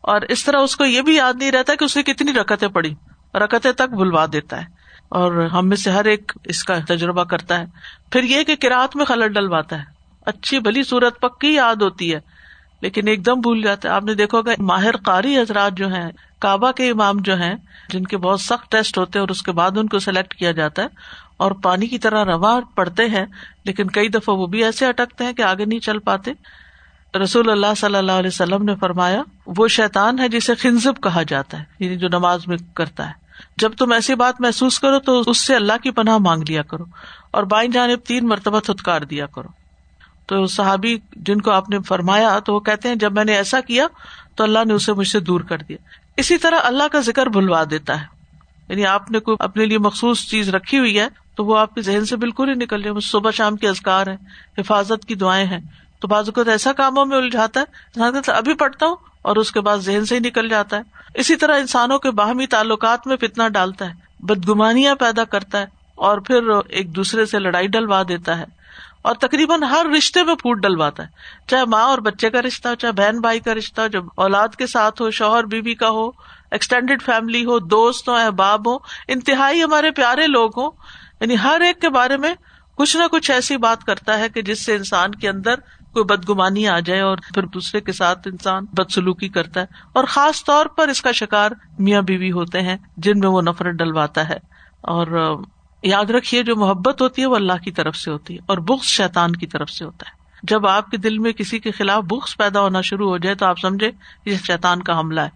اور 0.00 0.20
اس 0.20 0.44
طرح 0.44 0.58
اس 0.58 0.76
کو 0.76 0.84
یہ 0.84 1.02
بھی 1.02 1.16
یاد 1.16 1.34
نہیں 1.38 1.50
رہتا 1.50 1.74
کہ 1.74 1.84
اسے 1.84 2.02
کتنی 2.02 2.32
رکتیں 2.32 2.68
پڑی 2.68 2.94
رکتیں 3.34 3.72
تک 3.72 3.94
بلوا 3.94 4.26
دیتا 4.32 4.60
ہے۔ 4.60 4.66
اور 5.08 5.46
ہم 5.46 5.68
میں 5.68 5.76
سے 5.76 5.90
ہر 5.90 6.04
ایک 6.04 6.32
اس 6.44 6.64
کا 6.64 6.78
تجربہ 6.88 7.24
کرتا 7.24 7.58
ہے۔ 7.58 7.64
پھر 8.10 8.22
یہ 8.22 8.44
کہ 8.44 8.56
کراط 8.56 8.96
میں 8.96 9.04
خلط 9.04 9.34
ڈلواتا 9.34 9.78
ہے۔ 9.78 9.84
اچھی 10.26 10.60
بلی 10.60 10.82
صورت 10.82 11.20
پکی 11.20 11.54
یاد 11.54 11.82
ہوتی 11.82 12.14
ہے۔ 12.14 12.31
لیکن 12.82 13.08
ایک 13.08 13.26
دم 13.26 13.40
بھول 13.40 13.62
جاتا 13.62 13.88
ہے 13.88 13.94
آپ 13.94 14.04
نے 14.04 14.14
دیکھو 14.14 14.42
گا 14.42 14.50
ماہر 14.58 14.96
قاری 14.96 15.38
حضرات 15.38 15.72
جو 15.72 15.88
ہیں، 15.88 16.10
کعبہ 16.40 16.72
کے 16.72 16.90
امام 16.90 17.18
جو 17.18 17.36
ہیں، 17.36 17.54
جن 17.88 18.04
کے 18.04 18.16
بہت 18.16 18.40
سخت 18.40 18.70
ٹیسٹ 18.72 18.98
ہوتے 18.98 19.18
ہیں 19.18 19.20
اور 19.20 19.28
اس 19.28 19.42
کے 19.42 19.52
بعد 19.52 19.78
ان 19.78 19.88
کو 19.88 19.98
سلیکٹ 19.98 20.34
کیا 20.34 20.52
جاتا 20.52 20.82
ہے 20.82 20.88
اور 21.36 21.52
پانی 21.52 21.86
کی 21.86 21.98
طرح 21.98 22.24
روا 22.24 22.60
پڑتے 22.74 23.06
ہیں، 23.06 23.26
لیکن 23.64 23.86
کئی 23.86 24.08
دفعہ 24.08 24.34
وہ 24.34 24.46
بھی 24.46 24.64
ایسے 24.64 24.86
اٹکتے 24.86 25.24
ہیں 25.24 25.32
کہ 25.32 25.42
آگے 25.42 25.64
نہیں 25.64 25.80
چل 25.80 25.98
پاتے۔ 25.98 26.32
رسول 27.22 27.50
اللہ 27.50 27.74
صلی 27.76 27.96
اللہ 27.96 28.12
علیہ 28.12 28.30
وسلم 28.32 28.64
نے 28.64 28.74
فرمایا، 28.74 29.22
وہ 29.46 29.68
شیتان 29.68 30.18
ہے 30.18 30.28
جسے 30.28 30.54
خنزب 30.54 31.02
کہا 31.02 31.22
جاتا 31.22 31.58
ہے 31.58 31.64
یعنی 31.78 31.96
جو 31.96 32.08
نماز 32.08 32.46
میں 32.46 32.56
کرتا 32.74 33.06
ہے۔ 33.06 33.12
جب 33.56 33.72
تم 33.72 33.92
ایسی 33.92 34.14
بات 34.14 34.40
محسوس 34.40 34.80
کرو 34.80 34.98
تو 34.98 35.22
اس 35.26 35.38
سے 35.38 35.56
اللہ 35.56 35.72
کی 35.82 35.90
پناہ 35.90 36.18
مانگ 36.18 36.42
لیا 36.48 36.62
کرو 36.62 36.84
اور 37.30 37.42
بائیں 37.42 37.70
جانب 37.70 37.98
تین 38.06 38.28
مرتبہ 38.28 38.60
تھتکار 38.60 39.00
دیا 39.00 39.26
کرو۔ 39.26 39.61
تو 40.26 40.46
صحابی 40.46 40.98
جن 41.16 41.40
کو 41.40 41.50
آپ 41.50 41.70
نے 41.70 41.78
فرمایا 41.80 42.38
تو 42.38 42.54
وہ 42.54 42.60
کہتے 42.60 42.88
ہیں 42.88 42.94
جب 42.94 43.12
میں 43.12 43.24
نے 43.24 43.36
ایسا 43.36 43.60
کیا 43.60 43.86
تو 44.34 44.44
اللہ 44.44 44.58
نے 44.66 44.74
اسے 44.74 44.92
مجھ 44.92 45.08
سے 45.08 45.20
دور 45.20 45.40
کر 45.40 45.58
دیا۔ 45.58 45.76
اسی 46.16 46.38
طرح 46.38 46.56
اللہ 46.62 46.88
کا 46.92 47.00
ذکر 47.00 47.26
بھلوا 47.26 47.64
دیتا 47.70 48.00
ہے۔ 48.00 48.06
یعنی 48.68 48.86
آپ 48.86 49.10
نے 49.10 49.18
کوئی 49.18 49.36
اپنے 49.40 49.66
لیے 49.66 49.78
مخصوص 49.78 50.26
چیز 50.26 50.48
رکھی 50.48 50.78
ہوئی 50.78 50.98
ہے 50.98 51.08
تو 51.34 51.44
وہ 51.44 51.58
آپ 51.58 51.74
کے 51.74 51.82
ذہن 51.82 52.04
سے 52.04 52.16
بالکل 52.16 52.48
ہی 52.48 52.54
نکل 52.54 52.82
جائے 52.82 53.00
صبح 53.00 53.30
شام 53.30 53.56
کے 53.56 53.68
ازکار 53.68 54.06
ہیں، 54.06 54.16
حفاظت 54.58 55.04
کی 55.04 55.14
دعائیں 55.14 55.46
ہیں۔ 55.46 55.60
تو 56.00 56.08
بعض 56.08 56.28
اوقات 56.28 56.48
ایسا 56.48 56.72
کاموں 56.72 57.06
میں 57.06 57.16
الجھاتا 57.16 57.60
ہے 57.60 58.30
ابھی 58.30 58.54
پڑھتا 58.54 58.86
ہوں 58.86 58.96
اور 59.22 59.36
اس 59.36 59.52
کے 59.52 59.60
بعد 59.60 59.78
ذہن 59.78 60.04
سے 60.04 60.14
ہی 60.14 60.20
نکل 60.20 60.48
جاتا 60.48 60.76
ہے۔ 60.76 60.82
اسی 61.14 61.36
طرح 61.36 61.58
انسانوں 61.58 61.98
کے 61.98 62.10
باہمی 62.10 62.46
تعلقات 62.46 63.06
میں 63.06 63.16
فتنا 63.16 63.48
ڈالتا 63.48 63.88
ہے، 63.88 63.94
بدگمانیاں 64.20 64.94
پیدا 64.94 65.24
کرتا 65.24 65.58
ہے 65.58 65.66
اور 65.94 66.18
پھر 66.18 66.40
ایک 66.68 66.96
دوسرے 66.96 67.26
سے 67.26 67.38
لڑائی 67.38 67.66
ڈلوا 67.66 68.02
دیتا 68.08 68.38
ہے۔ 68.38 68.44
اور 69.02 69.14
تقریباً 69.14 69.62
ہر 69.62 69.86
رشتے 69.98 70.22
میں 70.22 70.34
پھوٹ 70.34 70.62
ڈلواتا 70.62 71.02
ہے۔ 71.02 71.08
چاہے 71.46 71.64
ماں 71.64 71.82
اور 71.82 71.98
بچے 71.98 72.30
کا 72.30 72.42
رشتہ 72.42 72.68
ہو، 72.68 72.74
چاہے 72.74 72.92
بہن 72.92 73.20
بھائی 73.20 73.40
کا 73.40 73.54
رشتہ 73.54 73.80
ہو، 73.80 73.86
جب 73.86 74.04
اولاد 74.16 74.48
کے 74.48 74.66
ساتھ 74.66 75.02
ہو، 75.02 75.10
شوہر، 75.10 75.44
بیوی 75.44 75.74
کا 75.74 75.88
ہو 75.88 76.08
ایکسٹینڈیڈ 76.50 77.02
فیملی 77.02 77.44
ہو، 77.44 77.58
دوست 77.58 78.08
ہو، 78.08 78.14
احباب 78.14 78.68
ہو، 78.68 78.76
انتہائی 79.08 79.62
ہمارے 79.62 79.90
پیارے 79.90 80.26
لوگ 80.26 80.50
ہوں 80.56 80.70
یعنی 81.20 81.36
ہر 81.42 81.60
ایک 81.60 81.80
کے 81.80 81.88
بارے 81.88 82.16
میں 82.16 82.34
کچھ 82.76 82.96
نہ 82.96 83.02
کچھ 83.10 83.30
ایسی 83.30 83.56
بات 83.56 83.84
کرتا 83.84 84.18
ہے 84.18 84.28
کہ 84.28 84.42
جس 84.42 84.64
سے 84.64 84.74
انسان 84.74 85.10
کے 85.10 85.28
اندر 85.28 85.54
کوئی 85.92 86.04
بدگمانی 86.04 86.68
آ 86.68 86.80
جائے 86.80 87.00
اور 87.00 87.16
پھر 87.34 87.42
دوسرے 87.42 87.80
کے 87.80 87.92
ساتھ 87.92 88.28
انسان 88.28 88.64
بدسلوکی 88.72 89.28
کرتا 89.28 89.60
ہے۔ 89.60 89.66
اور 89.92 90.04
خاص 90.04 90.44
طور 90.44 90.66
پر 90.66 90.88
اس 90.88 91.02
کا 91.02 91.12
شکار 91.12 91.50
میاں 91.78 92.02
بیوی 92.02 92.32
ہوتے 92.32 92.60
ہیں، 92.60 92.76
جن 92.96 93.18
میں 93.18 93.28
وہ 93.28 93.42
نفرت 93.42 93.74
ڈلواتا 93.74 94.28
ہے۔ 94.28 94.38
اور 94.82 95.36
یاد 95.82 96.10
رکھیے 96.10 96.42
جو 96.42 96.56
محبت 96.56 97.02
ہوتی 97.02 97.22
ہے 97.22 97.26
وہ 97.26 97.36
اللہ 97.36 97.62
کی 97.64 97.70
طرف 97.70 97.96
سے 97.96 98.10
ہوتی 98.10 98.34
ہے 98.34 98.38
اور 98.46 98.58
بخش 98.58 98.86
شیتان 98.86 99.32
کی 99.32 99.46
طرف 99.46 99.70
سے 99.70 99.84
ہوتا 99.84 100.10
ہے۔ 100.10 100.22
جب 100.42 100.66
آپ 100.66 100.90
کے 100.90 100.96
دل 100.96 101.18
میں 101.18 101.32
کسی 101.32 101.58
کے 101.58 101.70
خلاف 101.70 102.02
بخش 102.04 102.36
پیدا 102.36 102.60
ہونا 102.60 102.80
شروع 102.80 103.08
ہو 103.08 103.18
جائے 103.18 103.34
تو 103.34 103.46
آپ 103.46 103.58
سمجھے 103.60 103.90
یہ 104.26 104.36
شیتان 104.46 104.82
کا 104.82 104.98
حملہ 104.98 105.20
ہے 105.20 105.28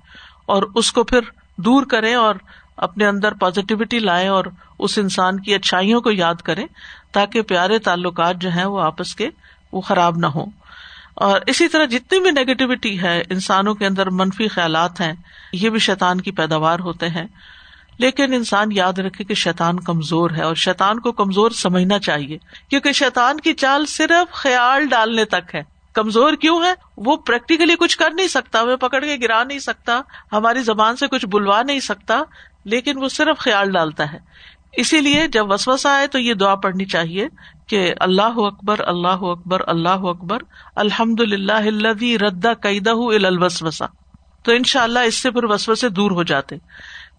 اور 0.47 0.63
اس 0.75 0.93
کو 0.93 1.05
پھر 1.05 1.21
دور 1.57 1.83
کریں 1.83 2.15
اور 2.15 2.35
اپنے 2.77 3.07
اندر 3.07 3.33
پازیٹیوٹی 3.33 3.99
لائیں 3.99 4.29
اور 4.29 4.45
اس 4.79 4.99
انسان 4.99 5.41
کی 5.41 5.55
اچھائیوں 5.55 6.01
کو 6.01 6.11
یاد 6.11 6.35
کریں 6.35 6.67
تاکہ 7.13 7.43
پیارے 7.43 7.79
تعلقات 7.79 8.37
جو 8.37 8.51
ہیں 8.51 8.65
وہ 8.65 8.81
آپس 8.81 9.15
کے 9.15 9.29
وہ 9.73 9.81
خراب 9.81 10.19
نہ 10.19 10.27
ہو 10.27 10.45
اور 11.15 11.41
اسی 11.47 11.69
طرح 11.69 11.85
جتنی 11.85 12.21
بھی 12.21 12.31
نیگیٹیوٹی 12.31 13.03
ہے، 13.03 13.23
انسانوں 13.31 13.75
کے 13.75 13.87
اندر 13.87 14.11
منفی 14.11 14.49
خیالات 14.49 15.01
ہیں، 15.01 15.13
یہ 15.53 15.71
بھی 15.71 15.79
شیطان 15.79 16.21
کی 16.21 16.31
پیداوار 16.31 16.79
ہوتے 16.79 17.09
ہیں۔ 17.09 17.27
لیکن 17.99 18.33
انسان 18.33 18.73
یاد 18.73 18.93
رکھے 18.93 19.25
کہ 19.25 19.35
شیطان 19.35 19.81
کمزور 19.81 20.31
ہے 20.31 20.43
اور 20.43 20.55
شیطان 20.55 21.01
کو 21.01 21.13
کمزور 21.13 21.51
سمجھنا 21.51 21.99
چاہیے، 21.99 22.39
کیونکہ 22.71 22.93
شیطان 22.93 23.41
کی 23.41 23.53
چال 23.53 23.87
صرف 23.87 24.33
خیال 24.33 24.87
ڈالنے 24.87 25.25
تک 25.25 25.55
ہے۔ 25.55 25.63
کمزور 25.95 26.33
کیوں 26.33 26.65
ہے؟ 26.65 26.75
وہ 26.97 27.17
پریکٹیکلی 27.17 27.75
کچھ 27.77 27.99
کر 27.99 28.11
نہیں 28.11 28.29
سکتا 28.29 28.61
ہمیں 28.61 28.77
پکڑ 28.77 29.05
کے 29.05 29.17
گرا 29.23 29.45
نہیں 29.45 29.59
سکتا، 29.59 30.01
ہماری 30.33 30.63
زبان 30.63 30.97
سے 30.97 31.07
کچھ 31.07 31.27
بلوا 31.27 31.63
نہیں 31.63 31.81
سکتا، 31.81 32.23
لیکن 32.65 33.03
وہ 33.03 33.09
صرف 33.09 33.39
خیال 33.39 33.73
ڈالتا 33.73 34.13
ہے۔ 34.13 34.19
اسی 34.77 35.01
لیے 35.01 35.29
جب 35.29 35.53
وسوسا 35.53 35.95
آئے 35.95 36.07
تو 36.07 36.19
یہ 36.19 36.35
دعا 36.35 36.55
پڑھنی 36.55 36.85
چاہیے 36.85 37.29
کہ 37.67 37.95
اللہ 38.01 38.37
اکبر 38.37 38.77
اللہ 38.79 39.09
اکبر 39.09 39.61
اللہ 39.67 39.89
اکبر 39.89 40.39
الحمد 40.77 41.21
للہ 41.21 41.93
ردا 42.23 42.55
قیدہ 42.55 42.91
الوسوسا 42.91 43.87
تو 44.43 44.53
ان 44.53 44.65
شاء 44.65 44.83
اللہ 44.83 44.99
اس 44.99 45.15
سے 45.15 45.31
پھر 45.31 45.45
وسوسے 45.45 45.89
دور 45.89 46.11
ہو 46.11 46.23
جاتے۔ 46.23 46.57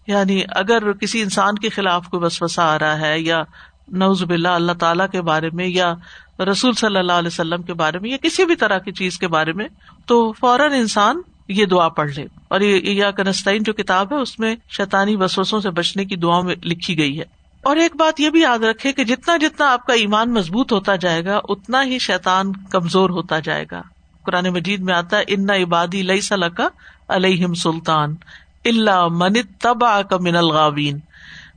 یعنی 0.08 0.42
اگر 0.48 0.92
کسی 0.92 1.22
انسان 1.22 1.54
کے 1.54 1.68
خلاف 1.68 2.08
کوئی 2.08 2.24
وسوسا 2.24 2.74
آ 2.74 2.78
رہا 2.78 3.00
ہے 3.00 3.20
یا 3.20 3.42
نوز 3.88 4.22
باللہ 4.22 4.48
اللہ 4.48 4.72
تعالیٰ 4.72 5.08
کے 5.08 5.22
بارے 5.22 5.50
میں 5.52 5.66
یا 5.66 5.94
رسول 6.38 6.72
صلی 6.72 6.98
اللہ 6.98 7.12
علیہ 7.12 7.26
وسلم 7.26 7.62
کے 7.62 7.74
بارے 7.74 7.98
میں 7.98 8.10
یا 8.10 8.16
کسی 8.16 8.44
بھی 8.44 8.56
طرح 8.56 8.78
کی 8.78 8.92
چیز 8.92 9.18
کے 9.18 9.28
بارے 9.28 9.52
میں، 9.52 9.68
تو 10.06 10.32
فوراً 10.32 10.72
انسان 10.72 11.20
یہ 11.48 11.64
دعا 11.64 11.88
پڑھ 11.88 12.10
لے۔ 12.10 12.26
اور 12.48 12.60
یہ 12.60 13.04
کنستین 13.16 13.62
جو 13.62 13.72
کتاب 13.72 14.12
ہے، 14.12 14.18
اس 14.18 14.38
میں 14.38 14.56
شیطانی 14.70 15.16
وسوسوں 15.16 15.60
سے 15.60 15.70
بچنے 15.70 16.04
کی 16.04 16.16
دعا 16.16 16.40
میں 16.40 16.54
لکھی 16.64 16.98
گئی 16.98 17.18
ہے۔ 17.18 17.24
اور 17.62 17.76
ایک 17.76 17.96
بات 17.96 18.20
یہ 18.20 18.30
بھی 18.30 18.40
یاد 18.40 18.58
رکھے 18.58 18.92
کہ 18.92 19.04
جتنا 19.04 19.36
جتنا 19.36 19.72
آپ 19.72 19.86
کا 19.86 19.92
ایمان 19.92 20.34
مضبوط 20.34 20.72
ہوتا 20.72 20.96
جائے 20.96 21.24
گا، 21.24 21.40
اتنا 21.44 21.84
ہی 21.84 21.98
شیطان 21.98 22.52
کمزور 22.52 23.10
ہوتا 23.10 23.38
جائے 23.38 23.64
گا۔ 23.70 23.82
قرآن 24.22 24.48
مجید 24.48 24.80
میں 24.80 24.94
آتا 24.94 25.18
ہے، 25.18 25.24
ان 25.26 25.50
عبادی 25.50 26.02
لئی 26.02 26.20
سل 26.20 26.48
کا 26.48 26.68
علیہم 27.08 27.54
سلطان 27.54 28.14
اللہ 28.64 29.06
من 29.10 29.32
تبا 29.58 30.02
کا 30.02 30.16
من 30.20 30.36
الغاوین۔ 30.36 30.98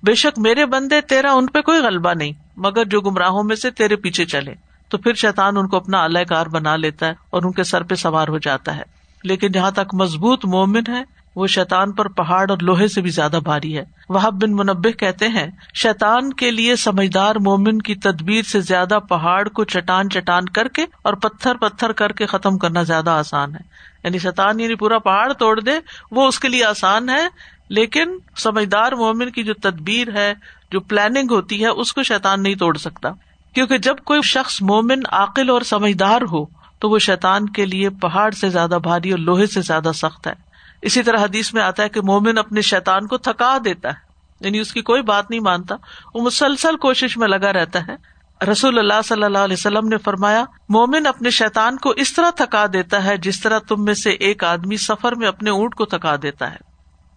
بے 0.04 0.14
شک 0.14 0.40
میرے 0.40 0.66
بندے 0.66 1.02
تیرا 1.02 1.34
ان 1.34 1.46
پہ 1.46 1.62
کوئی 1.62 1.80
غلبہ 1.80 2.14
نہیں، 2.14 2.32
مگر 2.58 2.86
جو 2.86 3.02
گمراہوں 3.02 3.44
میں 3.44 3.56
سے 3.56 3.72
تیرے 3.72 3.96
پیچھے 3.96 4.26
چلے۔ 4.26 4.54
تو 4.90 4.98
پھر 4.98 5.14
شیطان 5.14 5.58
ان 5.58 5.68
کو 5.68 5.78
اپنا 5.78 6.04
اللہ 6.04 6.20
کار 6.30 6.46
بنا 6.46 6.76
لیتا 6.76 7.08
ہے 7.08 7.14
اور 7.30 7.44
ان 7.44 7.52
کے 7.52 7.64
سر 7.64 7.84
پہ 7.84 7.96
سوار 7.96 8.28
ہو 8.28 8.38
جاتا 8.38 8.76
ہے۔ 8.76 8.82
لیکن 9.24 9.52
جہاں 9.52 9.72
تک 9.72 9.94
مضبوط 9.94 10.46
مومن 10.46 10.84
ہے، 10.88 11.04
وہ 11.36 11.48
شیطان 11.48 11.92
پر 11.92 12.08
پہاڑ 12.08 12.50
اور 12.50 12.58
لوہے 12.62 12.88
سے 12.88 13.02
بھی 13.02 13.10
زیادہ 13.10 13.40
بھاری 13.44 13.78
ہے۔ 13.78 13.84
وہ 14.10 14.20
بن 14.20 14.56
منبع 14.56 14.92
کہتے 14.92 15.28
ہیں، 15.28 15.48
شیطان 15.74 16.34
کے 16.34 16.52
لیے 16.52 16.76
سمجھدار 16.76 17.36
مومن 17.36 17.82
کی 17.82 17.96
تدبیر 17.96 18.42
سے 18.44 18.60
زیادہ 18.60 19.00
پہاڑ 19.10 19.50
کو 19.50 19.64
چٹان 19.64 20.10
چٹان 20.10 20.46
کر 20.46 20.68
کے 20.68 20.86
اور 21.02 21.14
پتھر 21.14 21.56
پتھر 21.56 21.92
کر 21.92 22.12
کے 22.12 22.26
ختم 22.26 22.58
کرنا 22.58 22.84
زیادہ 22.84 23.10
آسان 23.10 23.56
ہے۔ 23.56 23.91
یعنی 24.04 24.20
شیطان 24.20 24.60
یعنی 24.60 24.76
پورا 24.76 25.00
پہاڑ 25.00 25.34
توڑ 25.34 25.60
دے، 25.60 25.72
وہ 26.12 26.28
اس 26.28 26.40
کے 26.40 26.48
لیے 26.48 26.66
آسان 26.66 27.10
ہے، 27.10 27.28
لیکن 27.70 28.18
سمجھدار 28.38 28.92
مومن 28.92 29.30
کی 29.30 29.44
جو 29.44 29.54
تدبیر 29.54 30.08
ہے، 30.14 30.34
جو 30.72 30.80
پلاننگ 30.80 31.32
ہوتی 31.32 31.62
ہے، 31.62 31.68
اس 31.68 31.94
کو 31.94 32.04
شیطان 32.04 32.44
نہیں 32.44 32.56
توڑ 32.56 32.78
سکتا۔ 32.78 33.10
کیونکہ 33.54 33.78
جب 33.78 33.96
کوئی 33.98 34.22
شخص 34.22 34.62
مومن 34.62 35.00
عقل 35.12 35.50
اور 35.50 35.62
سمجھدار 35.62 36.22
ہو، 36.32 36.46
تو 36.80 36.90
وہ 36.90 37.00
شیطان 37.00 37.50
کے 37.50 37.66
لیے 37.66 37.90
پہاڑ 37.90 38.32
سے 38.32 38.50
زیادہ 38.50 38.78
بھاری 38.84 39.12
اور 39.12 39.20
لوہے 39.20 39.46
سے 39.46 39.62
زیادہ 39.62 39.92
سخت 39.96 40.28
ہے۔ 40.28 40.34
اسی 40.82 41.04
طرح 41.04 41.18
حدیث 41.18 41.54
میں 41.54 41.62
آتا 41.62 41.84
ہے 41.84 41.90
کہ 41.90 42.02
مومن 42.02 42.38
اپنے 42.38 42.62
شیطان 42.62 43.08
کو 43.08 43.18
تھکا 43.18 43.58
دیتا 43.66 43.90
ہے 43.90 44.12
یعنی 44.40 44.60
اس 44.60 44.74
کی 44.74 44.82
کوئی 44.82 45.02
بات 45.02 45.30
نہیں 45.30 45.40
مانتا، 45.40 45.76
وہ 46.14 46.22
مسلسل 46.22 46.78
کوشش 46.78 47.18
میں 47.18 47.28
لگا 47.28 47.54
رہتا 47.54 47.88
ہے۔ 47.88 48.11
رسول 48.52 48.80
اللہ 48.80 49.02
صلی 49.06 49.24
اللہ 49.24 49.38
علیہ 49.38 49.56
وسلم 49.60 49.88
نے 49.88 49.98
فرمایا، 49.98 50.46
مومن 50.70 51.08
اپنے 51.08 51.30
شیطان 51.30 51.78
کو 51.78 51.90
اس 51.90 52.14
طرح 52.14 52.30
تھکا 52.30 52.66
دیتا 52.74 53.04
ہے 53.04 53.18
جس 53.18 53.42
طرح 53.42 53.60
تم 53.60 53.84
میں 53.84 53.94
سے 53.94 54.10
ایک 54.12 54.44
آدمی 54.44 54.78
سفر 54.78 55.16
میں 55.16 55.28
اپنے 55.28 55.50
اونٹ 55.50 55.76
کو 55.76 55.86
تھکا 55.86 56.16
دیتا 56.22 56.52
ہے۔ 56.52 56.58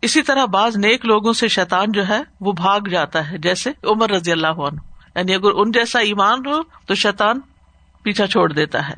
اسی 0.03 0.23
طرح 0.23 0.45
بعض 0.45 0.77
نیک 0.77 1.07
لوگوں 1.07 1.33
سے 1.33 1.49
شیطان 1.49 1.93
جو 1.93 2.09
ہے، 2.09 2.23
وہ 2.41 2.53
بھاگ 2.53 2.81
جاتا 2.81 3.31
ہے، 3.31 3.39
جیسے 3.39 3.71
عمر 3.85 4.11
رضی 4.11 4.33
اللہ 4.33 4.47
عنہ۔ 4.47 4.81
یعنی 5.17 5.35
اگر 5.35 5.51
ان 5.55 5.73
جیسا 5.73 5.99
ایمان 5.99 6.47
ہو، 6.47 6.63
تو 6.87 6.95
شیطان 6.95 7.41
پیچھا 8.03 8.27
چھوڑ 8.27 8.53
دیتا 8.53 8.89
ہے۔ 8.89 8.95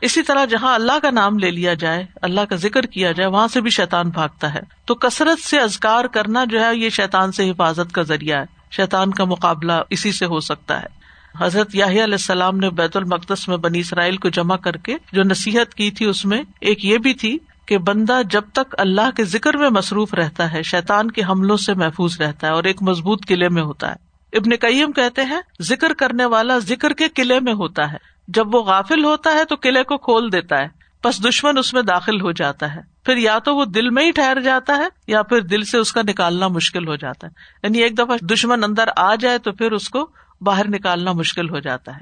اسی 0.00 0.22
طرح 0.22 0.44
جہاں 0.44 0.74
اللہ 0.74 0.98
کا 1.02 1.10
نام 1.10 1.38
لے 1.38 1.50
لیا 1.50 1.74
جائے، 1.74 2.06
اللہ 2.22 2.40
کا 2.40 2.56
ذکر 2.56 2.82
کیا 2.82 3.12
جائے، 3.12 3.28
وہاں 3.30 3.48
سے 3.48 3.60
بھی 3.60 3.70
شیطان 3.70 4.08
بھاگتا 4.08 4.54
ہے۔ 4.54 4.60
تو 4.84 4.94
کثرت 4.94 5.40
سے 5.40 5.60
ازکار 5.60 6.04
کرنا 6.04 6.44
جو 6.44 6.64
ہے، 6.64 6.76
یہ 6.76 6.88
شیطان 6.88 7.32
سے 7.32 7.50
حفاظت 7.50 7.92
کا 7.92 8.02
ذریعہ 8.02 8.38
ہے۔ 8.38 8.44
شیطان 8.70 9.10
کا 9.10 9.24
مقابلہ 9.24 9.72
اسی 9.90 10.12
سے 10.12 10.26
ہو 10.26 10.40
سکتا 10.40 10.82
ہے۔ 10.82 11.01
حضرت 11.40 11.74
یاہی 11.74 11.92
علیہ 11.92 12.14
السلام 12.14 12.56
نے 12.56 12.70
بیت 12.70 12.96
المقدس 12.96 13.48
میں 13.48 13.56
بنی 13.56 13.78
اسرائیل 13.78 14.16
کو 14.16 14.28
جمع 14.28 14.56
کر 14.56 14.76
کے 14.76 14.96
جو 15.12 15.22
نصیحت 15.22 15.74
کی 15.74 15.90
تھی 15.90 16.06
اس 16.06 16.24
میں، 16.24 16.42
ایک 16.60 16.84
یہ 16.84 16.98
بھی 16.98 17.14
تھی 17.14 17.38
کہ 17.66 17.78
بندہ 17.78 18.20
جب 18.30 18.42
تک 18.52 18.74
اللہ 18.78 19.10
کے 19.16 19.24
ذکر 19.24 19.56
میں 19.56 19.70
مصروف 19.70 20.14
رہتا 20.14 20.52
ہے، 20.52 20.62
شیطان 20.62 21.10
کے 21.10 21.22
حملوں 21.22 21.56
سے 21.56 21.74
محفوظ 21.74 22.20
رہتا 22.20 22.46
ہے 22.46 22.52
اور 22.52 22.64
ایک 22.64 22.82
مضبوط 22.82 23.26
قلعے 23.26 23.48
میں 23.48 23.62
ہوتا 23.62 23.90
ہے۔ 23.90 24.12
ابن 24.36 24.50
قیم 24.60 24.92
کہتے 24.92 25.22
ہیں، 25.22 25.40
ذکر 25.62 25.92
کرنے 25.92 26.24
والا 26.24 26.58
ذکر 26.58 26.92
کے 26.92 27.08
قلعے 27.08 27.40
میں 27.40 27.52
ہوتا 27.52 27.92
ہے۔ 27.92 27.96
جب 28.28 28.54
وہ 28.54 28.62
غافل 28.62 29.04
ہوتا 29.04 29.30
ہے 29.30 29.44
تو 29.44 29.54
قلعے 29.54 29.82
کو 29.82 29.96
کھول 29.96 30.32
دیتا 30.32 30.58
ہے 30.58 30.82
بس 31.04 31.28
دشمن 31.28 31.58
اس 31.58 31.74
میں 31.74 31.82
داخل 31.82 32.20
ہو 32.20 32.32
جاتا 32.32 32.74
ہے۔ 32.74 32.80
پھر 33.04 33.16
یا 33.16 33.38
تو 33.38 33.56
وہ 33.56 33.64
دل 33.64 33.90
میں 33.90 34.04
ہی 34.04 34.10
ٹھہر 34.10 34.40
جاتا 34.40 34.76
ہے 34.76 34.88
یا 35.06 35.22
پھر 35.22 35.40
دل 35.40 35.62
سے 35.62 35.78
اس 35.78 35.92
کا 35.92 36.02
نکالنا 36.02 36.48
مشکل 36.48 36.88
ہو 36.88 36.96
جاتا 36.96 37.26
ہے۔ 37.26 37.32
یعنی 37.62 37.78
ایک 37.78 37.98
دفعہ 37.98 38.26
دشمن 38.26 38.64
اندر 38.64 38.88
آ 38.96 39.14
جائے 39.14 39.38
تو 39.38 39.52
پھر 39.52 39.72
اس 39.72 39.88
کو 39.88 40.10
باہر 40.44 40.68
نکالنا 40.68 41.12
مشکل 41.12 41.50
ہو 41.50 41.58
جاتا 41.58 41.96
ہے۔ 41.96 42.00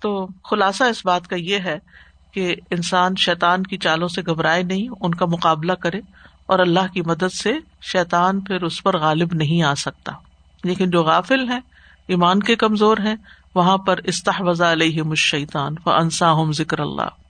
تو 0.00 0.28
خلاصہ 0.50 0.84
اس 0.84 1.06
بات 1.06 1.28
کا 1.28 1.36
یہ 1.36 1.58
ہے 1.58 1.78
کہ 2.32 2.54
انسان 2.70 3.12
شیطان 3.16 3.62
کی 3.62 3.76
چالوں 3.76 4.08
سے 4.08 4.22
گھبرائے 4.26 4.62
نہیں، 4.62 4.88
ان 5.00 5.14
کا 5.14 5.26
مقابلہ 5.26 5.72
کرے 5.72 6.00
اور 6.46 6.58
اللہ 6.58 6.92
کی 6.94 7.00
مدد 7.00 7.32
سے 7.32 7.52
شیطان 7.82 8.40
پھر 8.40 8.62
اس 8.62 8.82
پر 8.82 8.98
غالب 8.98 9.28
نہیں 9.32 9.62
آ 9.62 9.74
سکتا۔ 9.74 10.12
لیکن 10.64 10.90
جو 10.90 11.02
غافل 11.02 11.48
ہیں، 11.48 11.60
ایمان 12.06 12.40
کے 12.40 12.56
کمزور 12.56 12.96
ہیں، 12.98 13.16
وہاں 13.54 13.78
پر 13.78 13.96
استحوذ 14.04 14.62
علیہ 14.62 15.02
الشیطان 15.02 15.74
و 15.86 15.90
انسا 15.90 16.32
ذکر 16.56 16.78
اللہ۔ 16.78 17.25